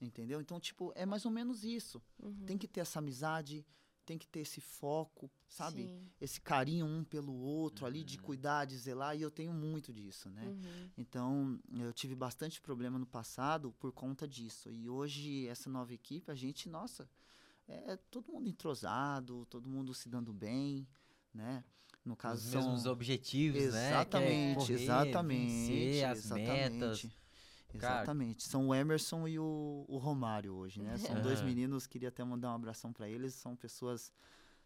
[0.00, 0.40] Entendeu?
[0.40, 2.00] Então, tipo, é mais ou menos isso.
[2.22, 2.44] Uhum.
[2.46, 3.66] Tem que ter essa amizade,
[4.06, 5.82] tem que ter esse foco, sabe?
[5.82, 6.08] Sim.
[6.20, 8.22] Esse carinho um pelo outro ali, de Uhum.
[8.22, 9.16] cuidar, de zelar.
[9.16, 10.44] E eu tenho muito disso, né?
[10.46, 10.90] Uhum.
[10.96, 14.70] Então, eu tive bastante problema no passado por conta disso.
[14.70, 17.10] E hoje, essa nova equipe, a gente, nossa,
[17.66, 20.86] é todo mundo entrosado, todo mundo se dando bem,
[21.34, 21.64] né?
[22.04, 22.62] No caso, Os são...
[22.62, 23.68] mesmos objetivos, né?
[23.70, 25.50] Que é Exatamente, correr, exatamente.
[25.50, 26.30] vencer as
[27.74, 28.44] exatamente.
[28.44, 28.50] Cara-.
[28.50, 30.96] São o Emerson e o, o Romário hoje, né?
[30.98, 31.48] São dois Aham.
[31.48, 33.34] meninos, queria até mandar um abração para eles.
[33.34, 34.12] São pessoas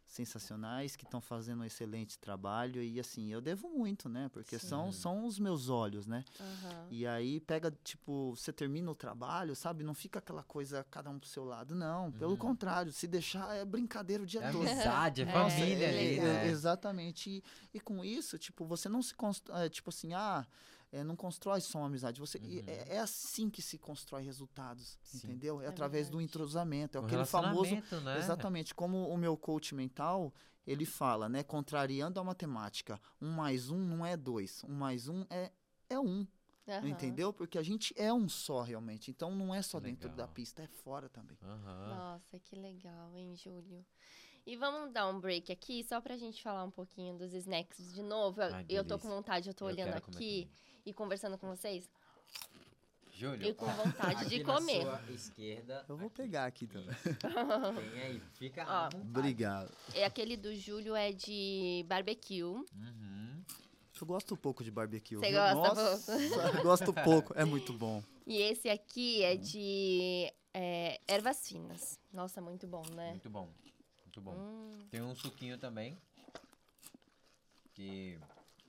[0.07, 4.29] sensacionais que estão fazendo um excelente trabalho e assim, eu devo muito, né?
[4.33, 4.99] Porque são, Sim.
[4.99, 6.25] são os meus olhos, né?
[6.39, 6.87] Aham.
[6.91, 9.83] E aí pega, tipo, você termina o trabalho, sabe?
[9.83, 11.75] Não fica aquela coisa, cada um pro seu lado.
[11.75, 12.37] Não, pelo Uhum.
[12.37, 14.67] contrário, se deixar é brincadeira o dia É todo.
[14.67, 16.47] amizade, é É, família é, ali, É, né?
[16.49, 17.31] Exatamente.
[17.31, 20.47] E, e com isso, tipo, você não se constrói, tipo assim, ah,
[20.93, 22.21] é, não constrói só uma amizade.
[22.21, 22.63] Você, Uhum.
[22.67, 25.17] é, é assim que se constrói resultados, Sim.
[25.29, 25.61] entendeu?
[25.61, 26.25] É, É através do verdade.
[26.31, 26.99] entrosamento.
[26.99, 27.75] É O aquele famoso.
[27.75, 28.19] né?
[28.19, 28.75] Exatamente.
[28.75, 30.33] Como o meu coach mental,
[30.67, 31.43] ele fala, né?
[31.43, 33.01] Contrariando a matemática.
[33.21, 34.63] Um mais um não é dois.
[34.65, 35.51] Um mais um é,
[35.89, 36.27] é um.
[36.69, 36.89] Aham.
[36.89, 37.33] Entendeu?
[37.33, 39.11] Porque a gente é um só realmente.
[39.11, 40.29] Então não é só dentro da Legal.
[40.29, 41.37] pista, é fora também.
[41.43, 41.89] Aham.
[41.97, 43.85] Nossa, que legal, hein, Júlio?
[44.45, 48.03] E vamos dar um break aqui, só pra gente falar um pouquinho dos snacks de
[48.03, 48.43] novo.
[48.43, 50.49] Eu, Ai, eu tô com vontade, eu tô Eu olhando aqui
[50.85, 51.89] e conversando com vocês.
[53.13, 54.83] Júlio, E com vontade de na comer.
[54.83, 55.85] sua esquerda.
[55.89, 56.17] Eu vou aqui.
[56.17, 56.97] pegar aqui também.
[57.93, 58.97] Tem aí, fica Ó.
[58.97, 59.73] Obrigado.
[59.95, 62.43] É aquele do Júlio é de barbecue.
[62.43, 63.45] Uhum.
[64.01, 65.15] Eu gosto pouco de barbecue.
[65.15, 67.33] Você gosta Nossa, gosto pouco.
[67.37, 68.03] É muito bom.
[68.27, 72.01] E esse aqui é de é, ervas finas.
[72.13, 73.11] Nossa, muito bom, né?
[73.11, 73.49] Muito bom.
[74.13, 74.35] Muito bom.
[74.35, 75.99] Hum, Tem um suquinho também.
[77.73, 78.19] Que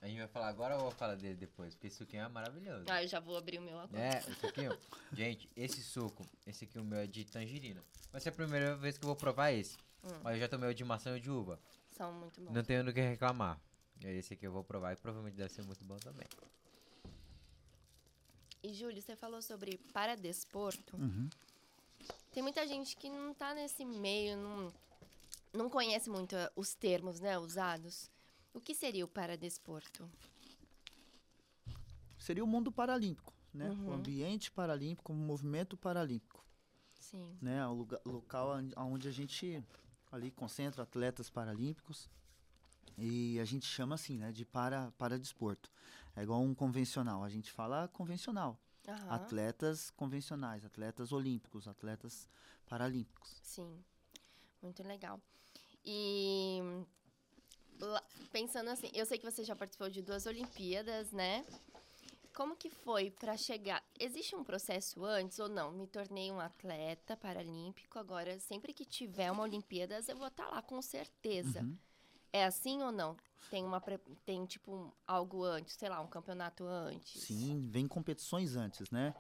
[0.01, 1.73] a gente vai falar agora ou eu vou falar dele depois?
[1.73, 2.86] Porque esse suquinho é maravilhoso.
[2.88, 4.01] Ah, eu já vou abrir o meu agora.
[4.01, 4.77] É, o suquinho.
[5.12, 7.84] Gente, esse suco, esse aqui o meu é de tangerina.
[8.10, 9.77] Vai ser a primeira vez que eu vou provar esse.
[10.01, 10.19] Hum.
[10.23, 11.60] Mas eu já tomei o de maçã e o de uva.
[11.91, 12.53] São muito bons.
[12.53, 13.60] Não tenho do que reclamar.
[14.01, 16.27] E esse aqui eu vou provar e provavelmente deve ser muito bom também.
[18.63, 20.95] E, Júlio, você falou sobre paradesporto.
[20.95, 21.29] Uhum.
[22.32, 24.73] Tem muita gente que não tá nesse meio, não,
[25.53, 28.09] não conhece muito eh, os termos, né, usados.
[28.53, 30.09] O que seria o paradesporto?
[32.17, 33.69] Seria o mundo paralímpico, né?
[33.69, 33.93] O Uhum.
[33.93, 36.43] ambiente paralímpico, o movimento paralímpico,
[36.99, 37.37] Sim.
[37.41, 37.65] né?
[37.67, 39.63] O lugar, local onde- a gente
[40.11, 42.09] ali concentra atletas paralímpicos
[42.97, 44.31] e a gente chama assim, né?
[44.31, 45.69] De para, para desporto.
[46.15, 47.23] É igual um convencional.
[47.23, 48.57] A gente fala convencional.
[48.87, 49.09] Aham.
[49.15, 52.29] Atletas convencionais, atletas olímpicos, atletas
[52.67, 53.39] paralímpicos.
[53.41, 53.83] Sim.
[54.61, 55.19] Muito legal.
[55.86, 56.62] E
[58.32, 61.46] pensando assim, eu sei que você já participou de duas Olimpíadas, né?
[62.34, 63.84] Como que foi para chegar?
[64.00, 65.72] Existe um processo antes ou não?
[65.72, 70.62] Me tornei um atleta paralímpico, agora sempre que tiver uma Olimpíadas eu vou estar lá
[70.62, 71.62] com certeza.
[71.62, 71.78] Uhum.
[72.32, 73.15] É assim ou não?
[73.52, 73.80] Tem uma
[74.26, 77.22] tem tipo algo antes, sei lá, um campeonato antes.
[77.22, 79.13] Sim, vem competições antes, né?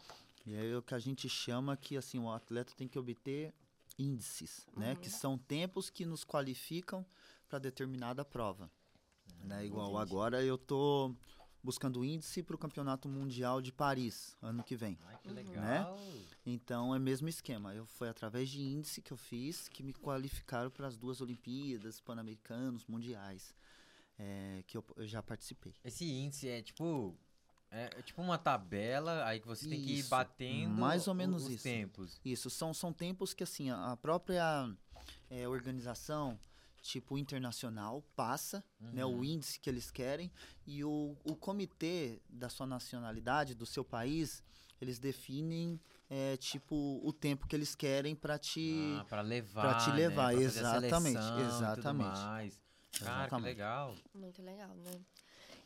[0.45, 3.53] E é o que a gente chama que assim o atleta tem que obter
[3.97, 4.91] índices, né?
[4.91, 4.95] Uhum.
[4.97, 7.05] Que são tempos que nos qualificam
[7.47, 8.69] para determinada prova.
[9.43, 9.65] Né?
[9.65, 10.01] Igual Entendi.
[10.01, 11.13] agora eu tô
[11.61, 14.97] buscando índice para o Campeonato Mundial de Paris ano que vem.
[15.05, 15.35] Ai, que Uhum.
[15.35, 15.99] legal.
[16.45, 17.73] Então é o mesmo esquema.
[17.73, 22.01] Eu foi através de índice que eu fiz que me qualificaram para as duas Olimpíadas,
[22.01, 23.55] Pan-Americanos, Mundiais,
[24.19, 25.73] é, que eu, eu já participei.
[25.83, 27.15] Esse índice é tipo.
[27.75, 31.43] É, é tipo uma tabela, aí que você tem que ir batendo mais ou menos
[31.45, 31.63] os isso.
[31.63, 32.21] tempos.
[32.23, 34.69] Isso, são, são tempos que assim, a própria
[35.29, 36.37] é, organização,
[36.83, 39.19] tipo internacional, passa, né, Uhum.
[39.19, 40.31] o índice que eles querem,
[40.67, 44.43] e o, o comitê da sua nacionalidade, do seu país,
[44.79, 48.97] eles definem, é, tipo, o tempo que eles querem pra te...
[48.99, 49.61] Ah, pra levar.
[49.61, 49.95] pra te né?
[49.95, 52.19] levar, Pra fazer a exatamente, seleção tudo exatamente.
[52.19, 52.61] mais.
[52.99, 53.45] Cara, que Exatamente.
[53.45, 53.95] legal.
[54.13, 55.01] Muito legal, né?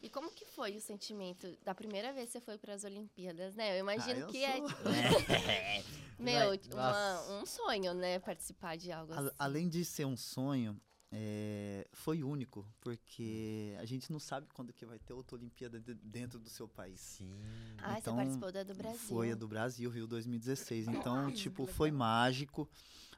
[0.08, 3.54] E como que foi o sentimento da primeira vez que você foi para as Olimpíadas,
[3.56, 3.76] né?
[3.76, 5.84] Eu imagino Ah, eu que é, sou- tipo, É.
[6.17, 8.17] meu, Vai- uma- um sonho, né?
[8.20, 9.30] Participar de algo A- assim.
[9.38, 10.80] Além de ser um sonho,
[11.12, 15.93] é, foi único, porque a gente não sabe quando que vai ter outra Olimpíada de-
[15.96, 17.02] dentro do seu país.
[17.02, 17.38] Sim.
[17.80, 19.00] Ah, então, você participou da do Brasil.
[19.10, 20.88] Foi a do Brasil, Rio 2016.
[20.88, 22.70] Então, Ai, tipo, foi mágico.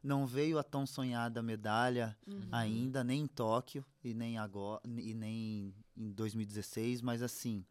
[0.02, 2.48] Não veio a tão sonhada medalha Uhum.
[2.54, 7.64] ainda, nem em Tóquio e nem agora e nem em 2016, mas assim,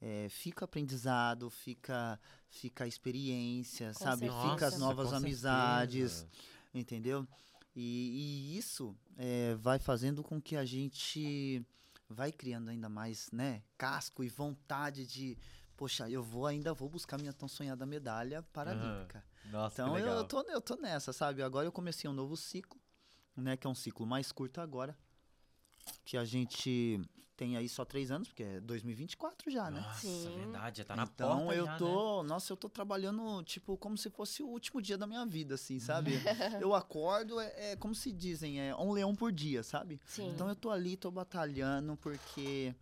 [0.00, 2.18] é, fica aprendizado, fica
[2.50, 4.26] fica a experiência, Com sabe?
[4.26, 4.50] certeza.
[4.50, 6.28] Fica as novas com amizades, certeza.
[6.74, 7.26] entendeu?
[7.74, 11.64] E, e isso é, vai fazendo com que a gente
[12.08, 15.38] vai criando ainda mais, né, casco e vontade de,
[15.76, 19.24] poxa, eu vou ainda vou buscar minha tão sonhada medalha paralímpica.
[19.46, 21.42] Nossa, Então que eu, eu tô eu tô nessa, sabe?
[21.42, 22.78] Agora eu comecei um novo ciclo,
[23.34, 24.94] né, que é um ciclo mais curto agora,
[26.04, 27.00] que a gente
[27.36, 29.80] tem aí só três anos, porque é 2024 já, né?
[29.80, 30.36] Nossa, Sim.
[30.36, 31.78] verdade, já tá na então porta eu já, né?
[31.78, 35.54] tô, nossa, eu tô trabalhando tipo como se fosse o último dia da minha vida,
[35.54, 36.12] assim, sabe?
[36.60, 40.00] eu acordo é, é como se dizem, é um leão por dia, sabe?
[40.04, 40.30] Sim.
[40.34, 42.74] Então eu tô ali, tô batalhando porque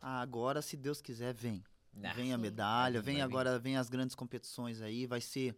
[0.00, 1.62] agora, se Deus quiser, vem.
[2.02, 5.56] Ah, Vem a medalha, vem agora, vem as grandes competições aí, vai ser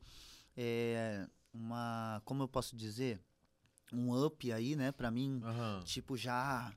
[0.57, 3.21] é, uma, como eu posso dizer,
[3.93, 5.83] um up aí, né, pra mim, Aham.
[5.85, 6.73] tipo já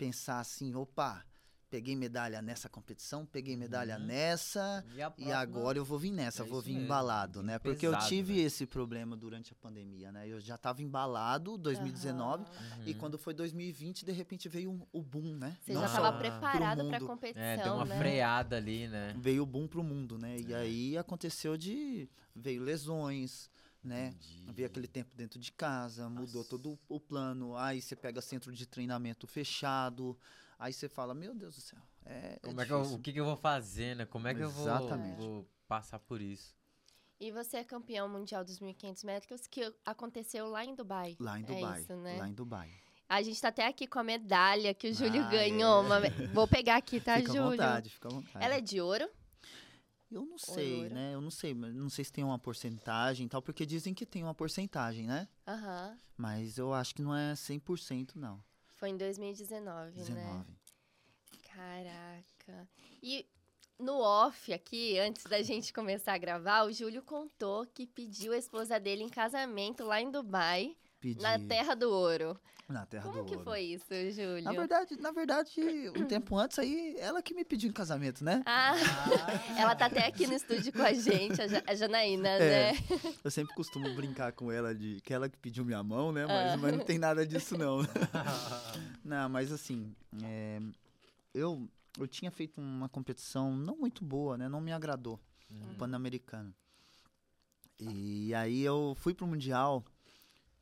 [0.00, 1.22] pensar assim, opa,
[1.68, 4.06] peguei medalha nessa competição, peguei medalha Uhum.
[4.06, 4.82] nessa,
[5.18, 7.58] E, e agora eu vou vir nessa, É vou vir mesmo, embalado, né?
[7.58, 8.40] Porque eu pesado, tive né?
[8.40, 10.26] esse problema durante a pandemia, né?
[10.26, 12.86] Eu já tava embalado 2019 Aham.
[12.86, 12.98] e Uhum.
[12.98, 15.58] quando foi 2020, de repente veio um- o boom, né?
[15.60, 17.98] Você Não já estava preparado para a competição, É, deu uma né?
[17.98, 19.14] freada ali, né?
[19.18, 20.36] veio o boom pro mundo, né?
[20.40, 20.56] E É.
[20.56, 23.50] aí aconteceu de veio lesões,
[23.82, 24.08] né?
[24.08, 24.52] Entendi.
[24.52, 26.48] Veio aquele tempo dentro de casa, mudou Nossa.
[26.50, 27.56] todo o plano.
[27.56, 30.18] Aí você pega centro de treinamento fechado.
[30.58, 31.78] Aí você fala, meu Deus do céu.
[32.04, 34.04] É, Como é é que eu, o que, que eu vou fazer, né?
[34.06, 35.16] Como é que eu vou, Exatamente.
[35.18, 36.54] vou passar por isso?
[37.18, 41.16] E você é campeão mundial dos 1.500 metros, que aconteceu lá em Dubai.
[41.20, 41.80] Lá em É Dubai.
[41.80, 42.16] isso, né?
[42.18, 42.70] Lá em Dubai.
[43.08, 45.82] A gente tá até aqui com a medalha que o Júlio Ah, ganhou.
[45.82, 45.86] é.
[45.86, 46.00] uma
[46.32, 47.50] Vou pegar aqui, tá, fica à Júlio?
[47.50, 48.44] vontade, fica à vontade.
[48.44, 49.08] Ela é de ouro?
[50.10, 51.14] Eu não sei, né?
[51.14, 54.04] Eu não sei, mas não sei se tem uma porcentagem e tal, porque dizem que
[54.04, 55.28] tem uma porcentagem, né?
[55.46, 55.96] Aham.
[56.16, 58.42] Mas eu acho que não é 100% não.
[58.74, 60.04] Foi em 2019, né?
[60.04, 60.50] 19.
[61.54, 62.68] Caraca.
[63.02, 63.26] E
[63.78, 68.36] no off aqui, antes da gente começar a gravar, o Júlio contou que pediu a
[68.36, 72.38] esposa dele em casamento lá em Dubai, Pedi na Terra do Ouro.
[72.68, 73.44] na terra Como do que ouro.
[73.44, 74.42] foi isso, Júlio?
[74.42, 75.60] Na verdade, na verdade,
[75.96, 78.42] um tempo antes aí, ela que me pediu em casamento, né?
[78.46, 78.74] Ah,
[79.58, 82.72] ela tá até aqui no estúdio com a gente, a, Ja- a Janaína, É.
[82.72, 82.78] né?
[83.24, 86.24] Eu sempre costumo brincar com ela de que ela que pediu minha mão, né?
[86.24, 86.28] Ah.
[86.52, 87.78] Mas, mas não tem nada disso, não.
[89.04, 90.60] não, mas assim, é,
[91.34, 91.66] eu,
[91.98, 94.48] eu tinha feito uma competição não muito boa, né?
[94.48, 95.18] Não me agradou,
[95.50, 96.54] o Pan-Americano.
[97.78, 99.82] E aí eu fui pro Mundial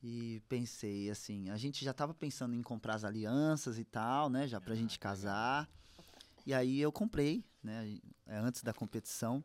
[0.01, 4.47] e pensei, assim, a gente já tava pensando em comprar as alianças e tal, né?
[4.47, 5.69] Já pra Ah, gente casar.
[6.45, 7.99] E aí eu comprei, né?
[8.25, 9.43] é, Antes da competição.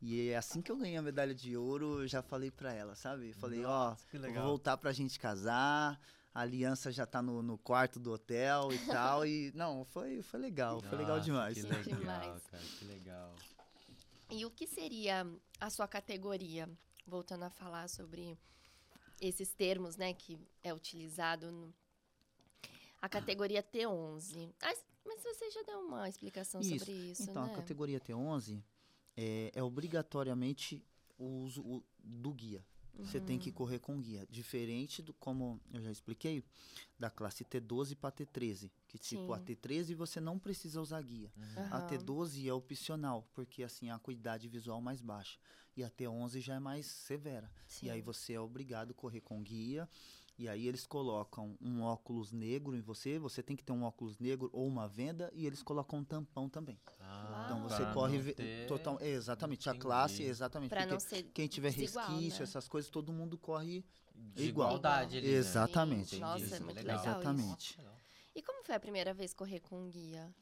[0.00, 2.94] E é assim que eu ganhei a medalha de ouro, eu já falei pra ela,
[2.94, 3.32] sabe?
[3.32, 5.98] Falei, ó, Nossa, que vou voltar pra gente casar.
[6.32, 9.26] A aliança já tá no, no quarto do hotel e tal.
[9.26, 11.54] E não, foi, foi legal, foi legal Nossa, demais.
[11.54, 12.42] Que Que legal, demais.
[12.46, 13.34] cara, que legal.
[14.30, 15.26] E o que seria
[15.58, 16.68] a sua categoria?
[17.06, 18.38] Voltando a falar sobre
[19.20, 21.74] esses termos, né, que é utilizado no...
[23.00, 24.52] A categoria T11.
[24.60, 26.78] Ah, Mas você já deu uma explicação Isso.
[26.80, 27.52] sobre isso, Então, né?
[27.52, 28.60] a categoria T11
[29.16, 30.84] é, é obrigatoriamente
[31.16, 32.64] o uso do guia.
[32.96, 33.42] Você tem Uhum.
[33.42, 34.26] que correr com guia.
[34.30, 36.42] Diferente do, como eu já expliquei,
[36.98, 38.70] da classe T12 para T13.
[38.86, 39.44] Que tipo, a Sim.
[39.44, 41.32] T13 você não precisa usar guia.
[41.70, 41.86] A Aham.
[41.86, 45.38] T12 é opcional, porque assim, a acuidade visual mais baixa.
[45.76, 47.50] E a T11 já é mais severa.
[47.82, 48.04] E aí Sim.
[48.04, 49.88] você é obrigado a correr com guia.
[50.36, 54.18] E aí eles colocam um óculos negro em você, você tem que ter um óculos
[54.20, 56.78] negro ou uma venda, e eles colocam um tampão também.
[57.00, 59.82] Ah, Então você pra corre ter- total, é, exatamente, a Entendi.
[59.82, 60.70] classe, exatamente.
[60.70, 62.44] Pra porque não ser quem tiver desigual, resquício, né?
[62.44, 63.84] essas coisas, todo mundo corre
[64.14, 64.68] de igual.
[64.70, 65.34] igualdade ali, né?
[65.34, 66.16] Exatamente.
[66.16, 66.96] Entendi, Nossa, é muito legal.
[66.96, 67.78] legal Exatamente.
[67.80, 67.88] isso.
[68.34, 70.32] E como foi a primeira vez correr com um guia?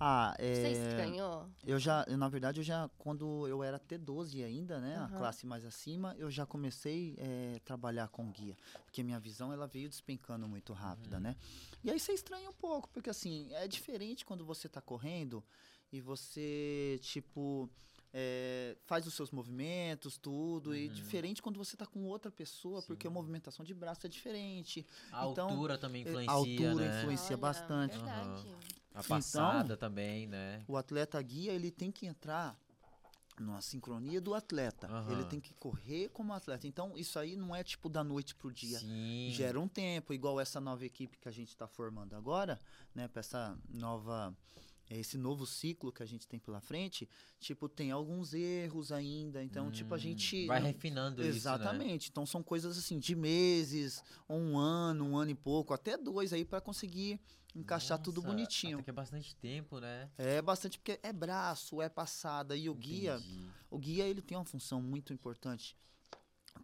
[0.00, 1.48] Ah, Você é, estranhou?
[1.66, 5.06] eu já, na verdade, eu já, quando eu era T12 ainda, né, Aham.
[5.06, 7.16] a classe mais acima, eu já comecei
[7.56, 11.22] a trabalhar com guia, porque minha visão, ela veio despencando muito rápida, Uhum.
[11.22, 11.36] né.
[11.82, 15.42] E aí você estranha um pouco, porque assim, é diferente quando você tá correndo
[15.92, 17.68] e você, tipo,
[18.12, 20.74] é, faz os seus movimentos, tudo.
[20.74, 20.92] E Uhum.
[20.92, 23.14] diferente quando você tá com outra pessoa, porque a Sim.
[23.14, 24.86] movimentação de braço é diferente.
[25.12, 26.98] A Então, altura também é, influencia, a altura né?
[26.98, 27.96] influencia Olha, bastante.
[27.96, 28.56] Verdade.
[28.94, 30.64] A passada também, né?
[30.66, 32.58] O atleta guia, ele tem que entrar
[33.38, 34.88] numa sincronia do atleta.
[34.88, 35.12] Aham.
[35.12, 36.66] Ele tem que correr como atleta.
[36.66, 38.80] Então, isso aí não é tipo da noite pro dia.
[38.80, 39.30] Sim.
[39.30, 42.58] Gera um tempo, igual essa nova equipe que a gente está formando agora,
[42.92, 43.06] né?
[43.06, 44.36] Para essa nova
[44.96, 47.08] esse novo ciclo que a gente tem pela frente,
[47.38, 51.36] tipo, tem alguns erros ainda, então, tipo, a Hum, gente Vai refinando isso, né?
[51.36, 52.08] Exatamente.
[52.10, 56.44] Então são coisas assim de meses, um ano, um ano e pouco, até dois aí
[56.44, 57.20] para conseguir
[57.54, 58.76] encaixar tudo Nossa, bonitinho.
[58.76, 60.08] Até que é bastante tempo, né?
[60.16, 63.48] É bastante porque é braço, é passada e o guia, Entendi.
[63.70, 65.76] o guia ele tem uma função muito importante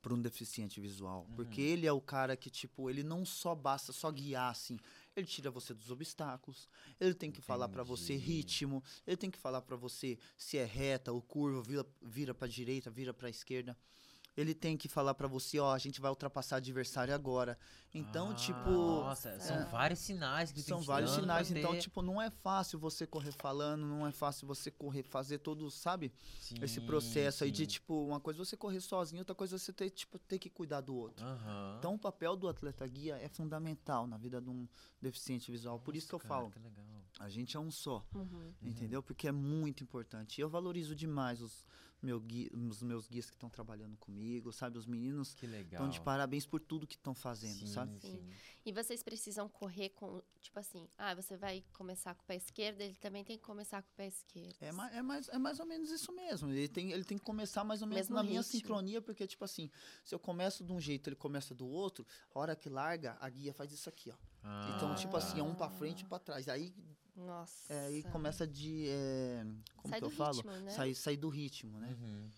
[0.03, 1.35] para um deficiente visual, Uhum.
[1.37, 4.79] porque ele é o cara que tipo, ele não só basta só guiar assim,
[5.17, 6.69] ele tira você dos obstáculos,
[7.01, 8.33] ele tem que falar para você Entendi.
[8.33, 12.49] ritmo, ele tem que falar para você se é reta ou curva, vira, vira para
[12.49, 13.77] direita, vira para esquerda.
[14.37, 17.57] Ele tem que falar para você, ó, a gente vai ultrapassar adversário agora.
[17.95, 19.65] Então, Ah, tipo, Nossa, são é.
[19.67, 21.79] vários sinais que são vários sinais, então, ter.
[21.83, 26.13] tipo, não é fácil você correr falando, não é fácil você correr, fazer todo, sabe?
[26.61, 27.67] esse Sim, processo aí de, sim.
[27.67, 30.51] tipo, uma coisa é você correr sozinho, outra coisa é você ter, tipo, ter que
[30.51, 31.25] cuidar do outro.
[31.25, 31.77] Aham.
[31.79, 34.67] Então, o papel do atleta guia é fundamental na vida de um
[35.01, 35.79] deficiente visual.
[35.79, 36.85] Por isso que eu Nossa, cara, falo, Que legal.
[37.21, 38.53] a gente é um só, Uhum.
[38.63, 39.03] entendeu?
[39.03, 40.39] Porque é muito importante.
[40.39, 41.65] E eu valorizo demais os,
[42.05, 44.77] meu gui- os meus guias que estão trabalhando comigo, sabe?
[44.79, 45.81] Os meninos Que legal.
[45.83, 47.99] estão de parabéns por tudo que estão fazendo, sim, sabe?
[48.01, 48.11] Sim.
[48.19, 48.31] Sim.
[48.67, 52.81] E vocês precisam correr com, tipo assim, ah, você vai começar com o pé esquerdo,
[52.83, 54.57] ele também tem que começar com o pé esquerdo.
[54.61, 56.51] É, é, mais, é mais ou menos isso mesmo.
[56.51, 58.53] Ele tem, ele tem que começar mais ou menos Mesmo na minha ritmo.
[58.61, 59.71] sincronia, porque, tipo assim,
[60.05, 63.29] se eu começo de um jeito ele começa do outro, a hora que larga, a
[63.31, 64.17] guia faz isso aqui, ó.
[64.77, 65.71] então, Ah, tipo assim, é um pra Ah.
[65.71, 66.49] frente e um pra trás.
[66.51, 66.73] Aí,
[67.17, 67.73] Nossa.
[67.73, 68.87] é, aí começa de.
[68.89, 69.45] é,
[69.77, 70.37] como Sai que eu do falo?
[70.37, 70.71] ritmo, né?
[70.71, 71.97] Sair, sair do ritmo, né?
[72.01, 72.29] Uhum.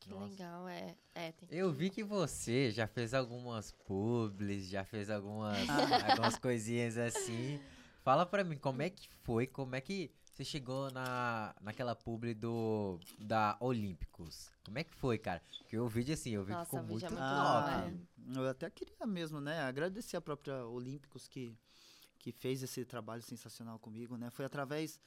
[0.00, 0.24] Que Nossa.
[0.26, 0.96] legal, é.
[1.14, 5.76] É, tem Eu que- vi que você já fez algumas publis, já fez algumas, Ah.
[6.34, 7.60] algumas coisinhas assim.
[8.02, 9.46] Fala pra mim, como é que foi?
[9.48, 14.50] Como é que você chegou na, naquela publi do da Olímpicos?
[14.64, 15.42] Como é que foi, cara?
[15.58, 18.38] Porque o vídeo assim, eu vi que Nossa, ficou o vídeo é muito muito top.
[18.38, 19.60] Eu até queria mesmo, né?
[19.62, 21.56] Agradecer a própria Olímpicos que,
[22.26, 24.30] que fez esse trabalho sensacional comigo, né?
[24.30, 24.98] Foi através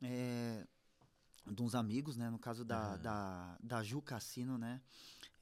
[0.00, 0.66] é,
[1.46, 2.30] de uns amigos, né?
[2.30, 3.02] No caso da, Aham.
[3.02, 4.80] da, da Ju Cassino, né?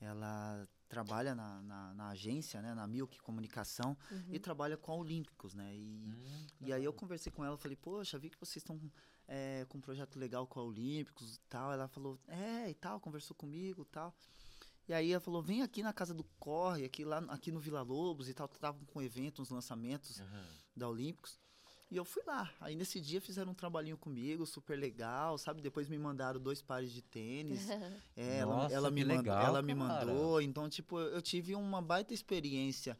[0.00, 2.74] Ela trabalha na, na, na agência, né?
[2.74, 4.24] Na Milk Comunicação Uhum.
[4.30, 5.72] e trabalha com a Olímpicos, né?
[5.72, 8.80] E, Hum, e aí eu conversei com ela, falei, poxa, vi que vocês estão
[9.28, 11.72] é, com um projeto legal com a Olímpicos e tal.
[11.72, 14.12] Ela falou, é, e tal, conversou comigo e tal.
[14.92, 17.80] E aí ela falou, vem aqui na casa do Corre, aqui, lá, aqui no Vila
[17.80, 18.44] Lobos e tal.
[18.44, 20.44] Estavam com eventos, lançamentos aham.
[20.76, 21.40] da Olímpicos.
[21.90, 22.52] E eu fui lá.
[22.60, 25.62] Aí nesse dia fizeram um trabalhinho comigo, super legal, sabe?
[25.62, 27.66] Depois me mandaram dois pares de tênis.
[28.14, 30.42] É, ela, Nossa, ela, me, que mandou, legal, ela me mandou.
[30.42, 32.98] Então, tipo, eu tive uma baita experiência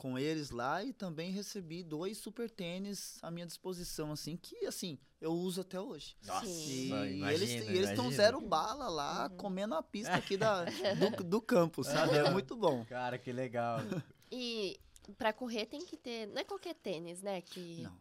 [0.00, 4.98] com eles lá e também recebi dois super tênis à minha disposição, assim, que, assim,
[5.20, 6.16] eu uso até hoje.
[6.24, 9.36] Nossa, E, imagina, eles e eles estão zero bala lá, Uhum.
[9.36, 10.64] comendo a pista aqui da,
[11.20, 12.16] do, do campo, sabe?
[12.16, 12.82] É muito bom.
[12.86, 13.78] Cara, que legal.
[14.32, 14.78] E
[15.18, 16.26] pra correr tem que ter.
[16.28, 17.42] Não é qualquer tênis, né?
[17.42, 18.00] Que Não.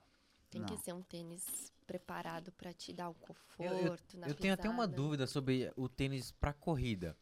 [0.50, 0.78] tem que não.
[0.80, 1.43] ser um tênis
[1.88, 3.74] preparado pra te dar o conforto.
[3.74, 7.18] Eu- na Eu tenho até uma dúvida sobre o tênis pra corrida.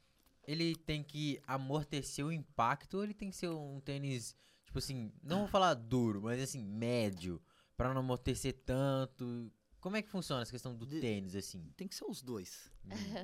[0.45, 4.35] Ele tem que amortecer o impacto ou ele tem que ser um tênis,
[4.77, 7.41] tipo assim, não vou falar duro, mas assim, médio,
[7.75, 9.51] pra não amortecer tanto?
[9.79, 11.71] Como é que funciona essa questão do De- tênis, assim?
[11.75, 12.71] Tem que ser os dois.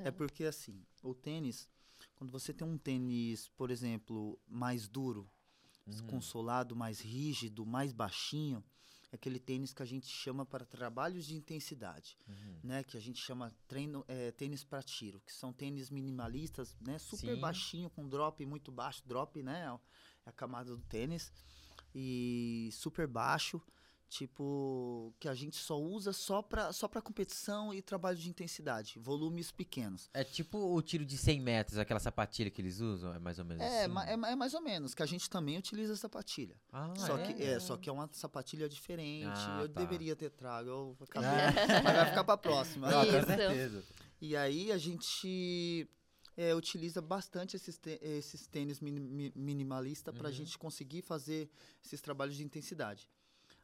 [0.04, 1.68] É porque, assim, o tênis,
[2.16, 5.30] quando você tem um tênis, por exemplo, mais duro,
[5.86, 6.08] Uhum.
[6.08, 8.64] com solado mais rígido, mais baixinho,
[9.12, 12.60] é aquele tênis que a gente chama para trabalhos de intensidade, Uhum.
[12.64, 12.84] né?
[12.84, 16.98] Que a gente chama treino, é, tênis para tiro, que são tênis minimalistas, né?
[16.98, 17.42] Super Sim.
[17.42, 19.78] baixinho, com drop muito baixo, drop, né?
[20.26, 21.32] É a camada do tênis
[21.94, 23.62] e super baixo,
[24.10, 29.00] tipo que a gente só usa só para só para competição e trabalho de intensidade,
[29.00, 30.10] volumes pequenos.
[30.14, 33.44] É tipo o tiro de 100 metros, aquela sapatilha que eles usam, é mais ou
[33.46, 33.94] menos É, assim?
[33.94, 36.56] ma- é, é mais ou menos, que a gente também utiliza sapatilha.
[36.72, 37.34] Ah, só, é?
[37.34, 39.28] que, é, só que é uma sapatilha diferente.
[39.36, 39.82] Ah, eu tá.
[39.82, 41.30] deveria ter trago, eu acabei-
[41.84, 42.90] mas vai ficar pra próxima.
[42.90, 43.84] Não, com certeza.
[44.22, 45.86] E aí a gente
[46.36, 50.38] é, utiliza bastante esses, esses tênis mini, mi- minimalista para a Uhum.
[50.38, 51.50] gente conseguir fazer
[51.84, 53.10] esses trabalhos de intensidade.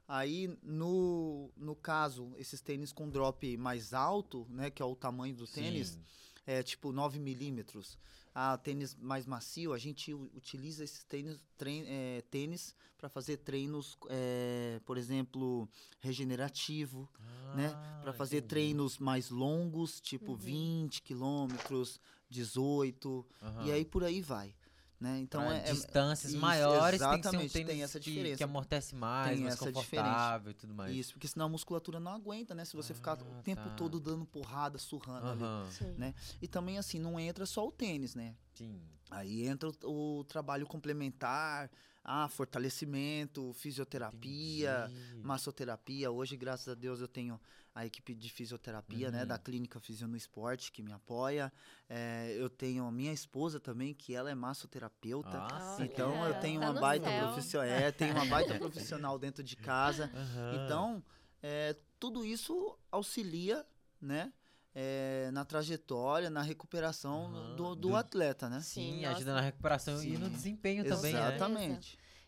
[0.07, 5.36] Aí, no, no caso, esses tênis com drop mais alto, né, que é o tamanho
[5.36, 6.01] do tênis, Sim.
[6.47, 7.97] é tipo 9 milímetros.
[8.34, 13.97] ah, tênis mais macio, a gente utiliza esses tênis, trein, é, tênis para fazer treinos,
[14.07, 15.67] é, por exemplo,
[15.99, 17.09] regenerativo,
[17.53, 17.76] né?
[17.99, 18.49] Para Ah, fazer entendi.
[18.49, 20.38] treinos mais longos, tipo Uhum.
[20.38, 21.99] 20 quilômetros,
[22.30, 23.72] 18, e Aham.
[23.72, 24.56] aí por aí vai.
[25.00, 25.20] Né?
[25.20, 28.10] Então Pra é, é- distâncias isso, maiores tem que ser um exatamente, tem essa que,
[28.12, 28.38] diferença.
[28.38, 30.94] que amortece mais, Tem mais essa confortável e tudo mais.
[30.94, 32.66] isso, porque senão a musculatura não aguenta, né?
[32.66, 33.76] Se você ficar Ah, o tempo tá.
[33.78, 35.42] todo dando porrada, surrando ali.
[35.42, 35.94] Aham, Sim.
[35.98, 36.14] Né?
[36.42, 38.36] E também assim, não entra só o tênis, né?
[38.54, 38.82] sim.
[39.10, 41.72] Aí entra o, o trabalho complementar,
[42.04, 45.24] ah, fortalecimento, fisioterapia, Entendi.
[45.24, 46.12] massoterapia.
[46.12, 47.40] Hoje, graças a Deus, eu tenho
[47.74, 49.28] a equipe de fisioterapia, né, Uhum.
[49.28, 51.51] da Clínica Fisio no Esporte, que me apoia.
[51.88, 55.30] É, eu tenho a minha esposa também, que ela é massoterapeuta.
[55.38, 59.43] Ah, Olha, Então eu tenho tá uma baita profissional, é, tenho uma baita profissional dentro
[59.43, 60.11] de casa.
[60.13, 60.63] Aham.
[60.65, 61.03] Então,
[61.41, 63.65] é, tudo isso auxilia,
[64.01, 64.34] né?
[64.76, 67.55] é, na trajetória, na recuperação Aham.
[67.55, 68.61] do, do Do- atleta, né?
[68.61, 69.34] Sim, Sim, ajuda nossa.
[69.34, 70.32] na recuperação e no Sim.
[70.32, 71.38] desempenho também, né?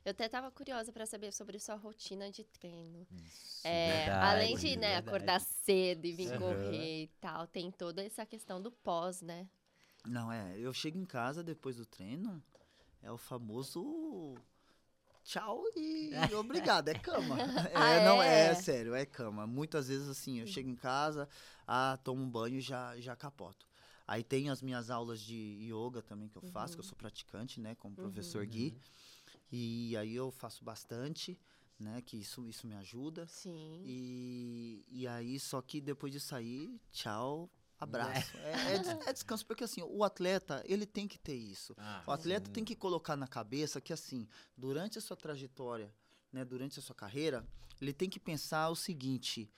[0.04, 3.08] Eu até tava curiosa pra saber sobre sua rotina de treino.
[3.12, 5.08] Isso, É, verdade, além de, né, verdade.
[5.08, 6.40] acordar cedo e vir Aham.
[6.40, 9.48] correr e tal, tem toda essa questão do pós, né?
[10.08, 12.44] Não, é, eu chego em casa depois do treino,
[13.04, 14.36] é o famoso
[15.24, 17.38] tchau e obrigado, é cama.
[17.72, 18.52] É, Ah, não, é?
[18.52, 18.56] é?
[18.56, 19.46] sério, é cama.
[19.46, 21.30] Muitas vezes assim, eu chego em casa,
[21.68, 23.68] ah, tomo um banho e já, já capoto.
[24.08, 27.62] Aí tem as minhas aulas de yoga também que eu faço, que eu sou praticante,
[27.62, 28.76] né, como professor Gui.
[29.52, 31.40] E aí eu faço bastante,
[31.80, 33.28] né, que isso, isso me ajuda.
[33.28, 33.82] Sim.
[33.86, 37.50] E, e aí, só que depois de sair, tchau,
[37.80, 38.32] abraço.
[38.38, 41.74] É, é des- é descanso, porque assim, o atleta, ele tem que ter isso.
[41.78, 42.54] Ah, O atleta sim.
[42.54, 45.94] tem que colocar na cabeça que assim, durante a sua trajetória,
[46.32, 47.46] né, durante a sua carreira,
[47.82, 49.52] ele tem que pensar o seguinte,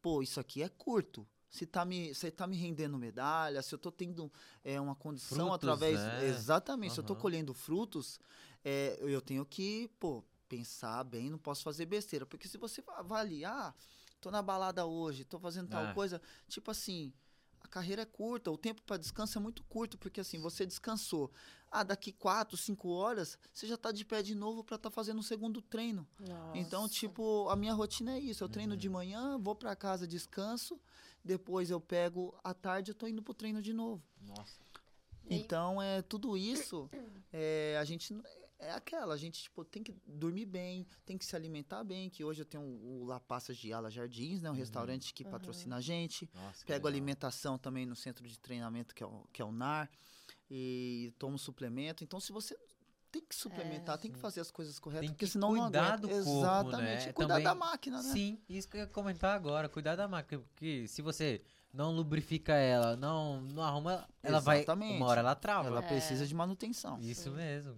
[0.00, 1.26] pô, isso aqui é curto.
[1.50, 4.32] Se tá me, se tá me rendendo medalha, se eu tô tendo
[4.62, 5.98] é, uma condição Frutos, através.
[6.00, 6.28] né?
[6.28, 8.20] Exatamente, se eu tô colhendo frutos,
[8.64, 12.24] é, eu tenho que, pô, pensar bem, não posso fazer besteira.
[12.24, 13.74] Porque se você va- vai ali, ah,
[14.20, 15.92] tô na balada hoje, tô fazendo tal Ah.
[15.92, 17.12] coisa, tipo assim,
[17.60, 21.32] a carreira é curta, o tempo para descanso é muito curto, porque assim, você descansou.
[21.68, 25.18] Ah, daqui quatro, cinco horas, você já tá de pé de novo para estar fazendo
[25.18, 26.06] o segundo treino.
[26.54, 26.94] Então, Nossa.
[26.94, 28.42] tipo, a minha rotina é isso.
[28.42, 30.80] Eu treino de manhã, vou para casa, descanso,
[31.24, 34.02] depois eu pego à tarde, eu tô indo pro treino de novo.
[34.20, 34.60] Nossa.
[35.28, 36.90] Então, é tudo isso,
[37.32, 38.12] é, a gente
[38.58, 42.24] é aquela, a gente tipo, tem que dormir bem, tem que se alimentar bem, que
[42.24, 45.32] hoje eu tenho o La Passas de Ala Jardins, né, um restaurante que Aham.
[45.32, 46.28] patrocina a gente.
[46.34, 46.88] Nossa, Pego legal.
[46.88, 49.90] alimentação também no centro de treinamento, que é o, que é o NAR,
[50.50, 52.04] e tomo suplemento.
[52.04, 52.58] Então, se você
[53.10, 54.22] tem que suplementar, tem que Sim.
[54.22, 55.98] fazer as coisas corretas, Tem porque que senão não cuidar aguenta.
[56.02, 57.12] do corpo, Exatamente, né?
[57.12, 58.12] cuidar Também- da máquina, né?
[58.12, 61.42] Sim, isso que eu ia comentar agora, cuidar da máquina, porque se você
[61.72, 64.96] não lubrifica ela, não, não arruma, ela vai, Exatamente.
[64.96, 65.68] uma hora ela trava.
[65.68, 65.88] Ela É.
[65.88, 66.98] precisa de manutenção.
[67.00, 67.76] Isso mesmo.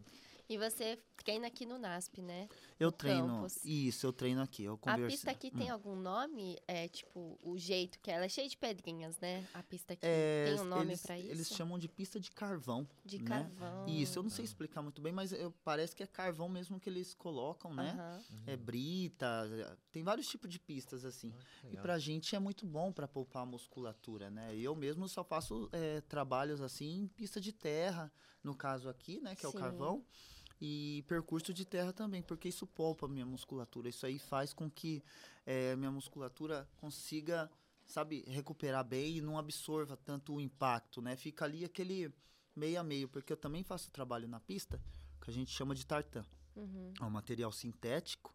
[0.49, 2.49] E você treina aqui no NASP, né?
[2.79, 3.65] Eu No treino, campus.
[3.65, 5.09] isso, eu treino aqui, eu A conversei.
[5.09, 6.59] pista aqui tem algum nome?
[6.67, 9.47] É tipo, o jeito que ela é cheia de pedrinhas, né?
[9.55, 11.31] A pista aqui É, tem um nome pra isso?
[11.31, 12.87] Eles chamam de pista de carvão.
[13.05, 13.25] de né?
[13.25, 13.87] carvão.
[13.89, 16.89] Isso, eu não sei explicar muito bem, mas eu, parece que é carvão mesmo que
[16.91, 17.93] eles colocam, né?
[17.93, 18.23] Aham.
[18.47, 21.33] É brita, é- tem vários tipos de pistas assim.
[21.37, 24.57] Ah, E pra gente é muito bom pra poupar a musculatura, né?
[24.57, 28.13] Eu mesmo só faço é, trabalhos assim em pista de terra,
[28.43, 29.59] no caso aqui, né, que é o Sim.
[29.59, 30.05] carvão,
[30.65, 33.89] e percurso de terra também, porque isso poupa a minha musculatura.
[33.89, 35.03] Isso aí faz com que
[35.45, 37.51] é, minha musculatura consiga,
[37.85, 41.17] sabe, recuperar bem e não absorva tanto o impacto, né?
[41.17, 42.15] Fica ali aquele
[42.55, 44.81] meio a meio, porque eu também faço trabalho na pista,
[45.21, 46.25] que a gente chama de tartan.
[46.55, 46.93] Uhum.
[47.01, 48.33] É um material sintético.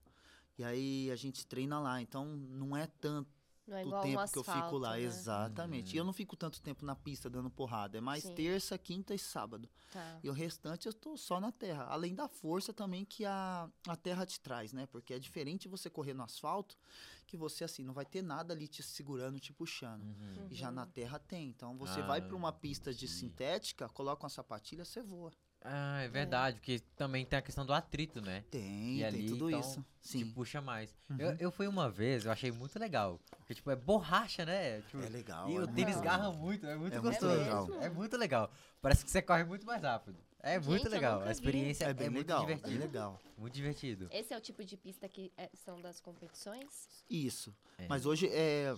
[0.57, 3.29] E aí a gente treina lá, então não é tanto
[3.67, 5.01] Não é o igual um tempo asfalto, que eu fico lá, né?
[5.01, 5.89] exatamente.
[5.91, 5.95] Uhum.
[5.95, 8.33] E eu não fico tanto tempo na pista dando porrada, é mais Sim.
[8.33, 9.69] terça, quinta e sábado.
[9.91, 10.19] Tá.
[10.23, 13.95] E o restante eu tô só na terra, além da força também que a, a
[13.97, 14.85] terra te traz, né?
[14.87, 16.77] Porque é diferente você correr no asfalto,
[17.25, 20.03] que você assim não vai ter nada ali te segurando, te puxando.
[20.03, 20.47] Uhum.
[20.49, 20.75] E já Uhum.
[20.75, 21.49] na terra tem.
[21.49, 25.31] Então você Ah, vai para uma pista de sintética, coloca uma sapatilha, você voa.
[25.69, 28.43] Ah, é verdade, porque também tem a questão do atrito, né?
[28.49, 29.85] Tem, E tem ali, tudo então, isso.
[30.01, 30.31] Te Sim.
[30.31, 30.95] puxa mais.
[31.09, 31.17] Uhum.
[31.19, 33.19] Eu, eu fui uma vez, eu achei muito legal.
[33.37, 34.81] Porque, tipo, é borracha, né?
[34.83, 35.49] Tipo, É legal.
[35.49, 37.37] e é o muito tênis garra muito, é muito É muito gostoso.
[37.37, 37.67] legal.
[37.81, 38.51] É muito legal.
[38.81, 40.17] Parece que você corre muito mais rápido.
[40.39, 41.21] É Gente, muito legal.
[41.23, 42.85] A experiência É é, bem muito legal, bem divertida.
[42.85, 43.21] legal.
[43.37, 44.07] Muito divertido.
[44.11, 46.87] Esse é o tipo de pista que é- são das competições?
[47.09, 47.53] Isso.
[47.77, 47.87] É.
[47.89, 48.73] Mas hoje é.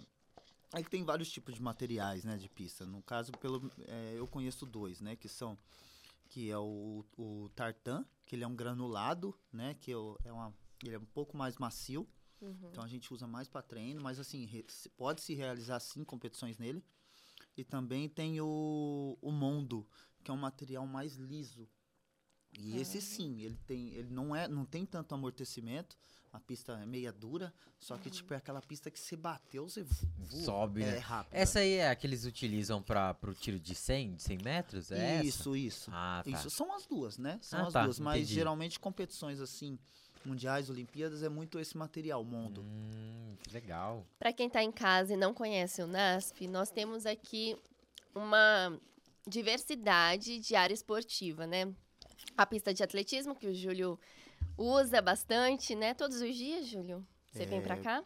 [0.74, 2.86] É que tem vários tipos de materiais, né, de pista.
[2.86, 5.58] No caso, pelo, é, eu conheço dois, né, que são
[6.30, 10.54] que é o, o tartan, que ele é um granulado, né, que é, é uma,
[10.84, 12.08] ele é um pouco mais macio.
[12.42, 12.70] Uhum.
[12.72, 14.66] Então a gente usa mais para treino, mas assim re-
[14.96, 16.82] pode se realizar sim competições nele.
[17.58, 19.86] E também tem o, o mondo,
[20.24, 21.68] que é um material mais liso.
[22.58, 22.78] E Ah.
[22.82, 25.98] esse sim, ele tem, ele não é, não tem tanto amortecimento.
[26.32, 29.84] A pista é meia dura, só que tipo é aquela pista que você bateu, você
[29.84, 30.44] voa.
[30.44, 30.98] Sobe, é né?
[31.00, 31.34] rápido.
[31.34, 34.92] Essa aí é a que eles utilizam para pro tiro de 100, de 100 metros?
[34.92, 35.26] É essa?
[35.26, 35.90] isso, isso.
[35.92, 36.30] Ah, tá.
[36.30, 37.40] Isso são as duas, né?
[37.42, 38.36] São Ah, as tá, duas, mas entendi.
[38.36, 39.80] geralmente competições assim,
[40.24, 42.62] mundiais, Olimpíadas é muito esse material, mondo.
[42.62, 44.06] Hum, que legal.
[44.20, 47.58] Para quem está em casa e não conhece o NASP, nós temos aqui
[48.14, 48.80] uma
[49.28, 51.74] diversidade de área esportiva, né?
[52.38, 54.00] A pista de atletismo, que o Júlio
[54.60, 55.94] usa bastante, né?
[55.94, 57.06] Todos os dias, Júlio?
[57.32, 58.04] Você vem para É, cá?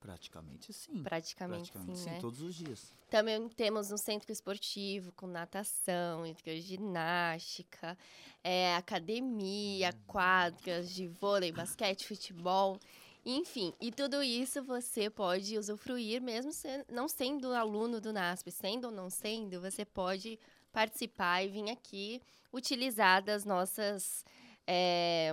[0.00, 1.02] Praticamente sim.
[1.02, 2.20] Praticamente, Praticamente sim, sim, né?
[2.20, 2.92] todos os dias.
[3.10, 6.22] Também temos um centro esportivo com natação,
[6.60, 7.96] ginástica,
[8.42, 12.78] é, academia, quadras de vôlei, basquete, futebol,
[13.24, 13.72] enfim.
[13.80, 16.52] E tudo isso você pode usufruir, mesmo
[16.90, 20.38] não sendo aluno do NASP, sendo ou não sendo, você pode
[20.72, 22.20] participar e vir aqui
[22.52, 24.24] utilizar das nossas.
[24.66, 25.32] É,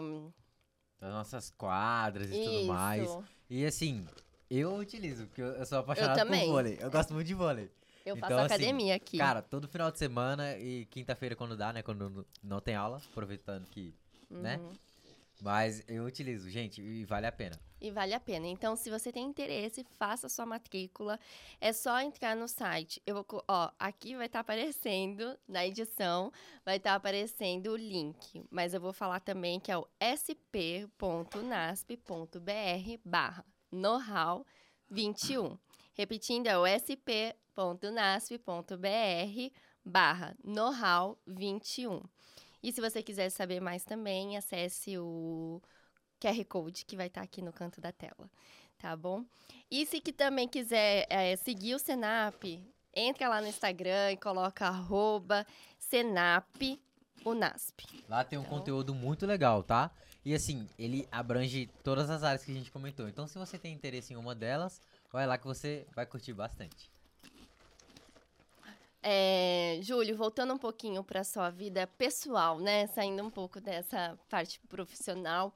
[1.00, 3.04] Das nossas quadras e tudo mais.
[3.04, 3.24] isso.
[3.50, 4.06] E assim,
[4.50, 6.46] eu utilizo, porque eu eu sou apaixonado também.
[6.46, 6.78] por vôlei.
[6.82, 7.72] Eu gosto muito de vôlei.
[8.06, 9.18] Eu faço Então, assim, academia aqui.
[9.18, 11.82] Cara, todo final de semana e quinta-feira quando dá, né?
[11.82, 13.96] Quando não tem aula, aproveitando que,
[14.30, 14.60] né?
[15.44, 17.60] Mas eu utilizo, gente, e vale a pena.
[17.82, 18.48] E vale a pena.
[18.48, 21.20] Então, se você tem interesse, faça sua matrícula.
[21.60, 23.02] É só entrar no site.
[23.06, 26.32] Eu vou, ó, aqui vai estar aparecendo na edição,
[26.64, 28.42] vai estar aparecendo o link.
[28.50, 30.94] Mas eu vou falar também que é o sp.nasp.br
[33.04, 34.46] barra know-how
[34.90, 35.58] 21.
[35.94, 37.34] Repetindo, é o sp.nasp.br
[39.84, 42.02] barra know-how 21.
[42.64, 45.62] E se você quiser saber mais também, acesse o
[46.20, 48.30] QR Code que vai estar aqui no canto da tela,
[48.80, 49.26] tá bom?
[49.70, 52.42] E se que também quiser é, seguir o Senap,
[52.96, 55.46] entra lá no Instagram e coloca arroba
[55.78, 56.80] Senap
[57.26, 57.82] Unasp.
[58.08, 59.92] Lá tem um Então- conteúdo muito legal, tá?
[60.26, 63.10] E assim, ele abrange todas as áreas que a gente comentou.
[63.10, 66.90] Então, se você tem interesse em uma delas, vai lá que você vai curtir bastante.
[69.06, 72.88] É, Júlio, voltando um pouquinho para sua vida pessoal, né?
[72.88, 75.54] Saindo um pouco dessa parte profissional.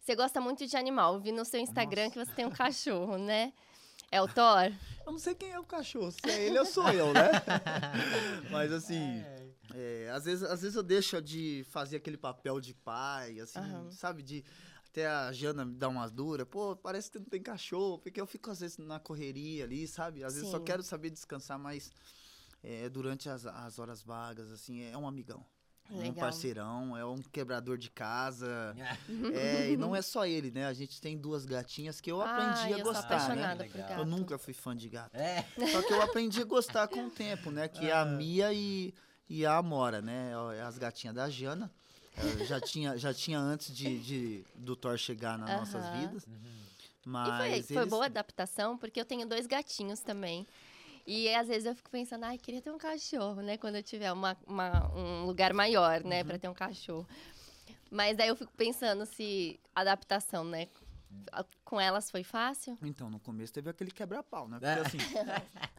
[0.00, 1.14] Você gosta muito de animal.
[1.14, 2.12] Eu vi no seu Instagram Nossa.
[2.18, 3.52] que você tem um cachorro, né?
[4.10, 4.72] É o Thor?
[5.06, 7.30] Eu não sei quem é o cachorro, se é ele ou sou eu, né?
[8.50, 9.22] Mas assim,
[9.74, 13.90] é, às, vezes, às vezes eu deixo de fazer aquele papel de pai, assim, Aham.
[13.92, 14.22] sabe?
[14.22, 14.44] De
[14.86, 18.26] até a Jana me dá umas duras, pô, parece que não tem cachorro, porque eu
[18.26, 20.24] fico às vezes na correria ali, sabe?
[20.24, 20.64] Às vezes só Sim.
[20.64, 21.92] quero saber descansar, mas
[22.62, 25.44] é, durante as, as horas vagas, assim, é um amigão.
[25.90, 26.14] É um Legal.
[26.16, 28.76] parceirão, é um quebrador de casa.
[29.34, 30.66] É, e não é só ele, né?
[30.66, 33.56] A gente tem duas gatinhas que eu aprendi ah, a gostar, né?
[33.96, 35.14] Eu nunca fui fã de gato.
[35.16, 35.42] É,
[35.72, 37.68] Só que eu aprendi a gostar com o tempo, né?
[37.68, 38.92] Que é a Mia e,
[39.30, 40.36] e a Amora, né?
[40.36, 41.70] Ó, é As gatinhas da Jana.
[42.38, 46.00] Eu já tinha, já tinha antes de, de- do Thor chegar nas nossas Aham.
[46.00, 46.24] vidas.
[46.26, 46.34] Uhum.
[46.34, 50.46] E Mas foi, foi eles- boa a adaptação, porque eu tenho dois gatinhos também.
[51.10, 53.56] E às vezes eu fico pensando, ai, queria ter um cachorro, né?
[53.56, 56.22] Quando eu tiver uma, uma- um lugar maior, né?
[56.22, 57.08] Pra ter um cachorro.
[57.90, 60.68] Mas daí eu fico pensando se a adaptação, né?
[61.64, 62.76] Com elas foi fácil?
[62.82, 64.58] Então, no começo teve aquele quebra-pau, né?
[64.60, 64.76] É.
[64.76, 64.98] Porque assim,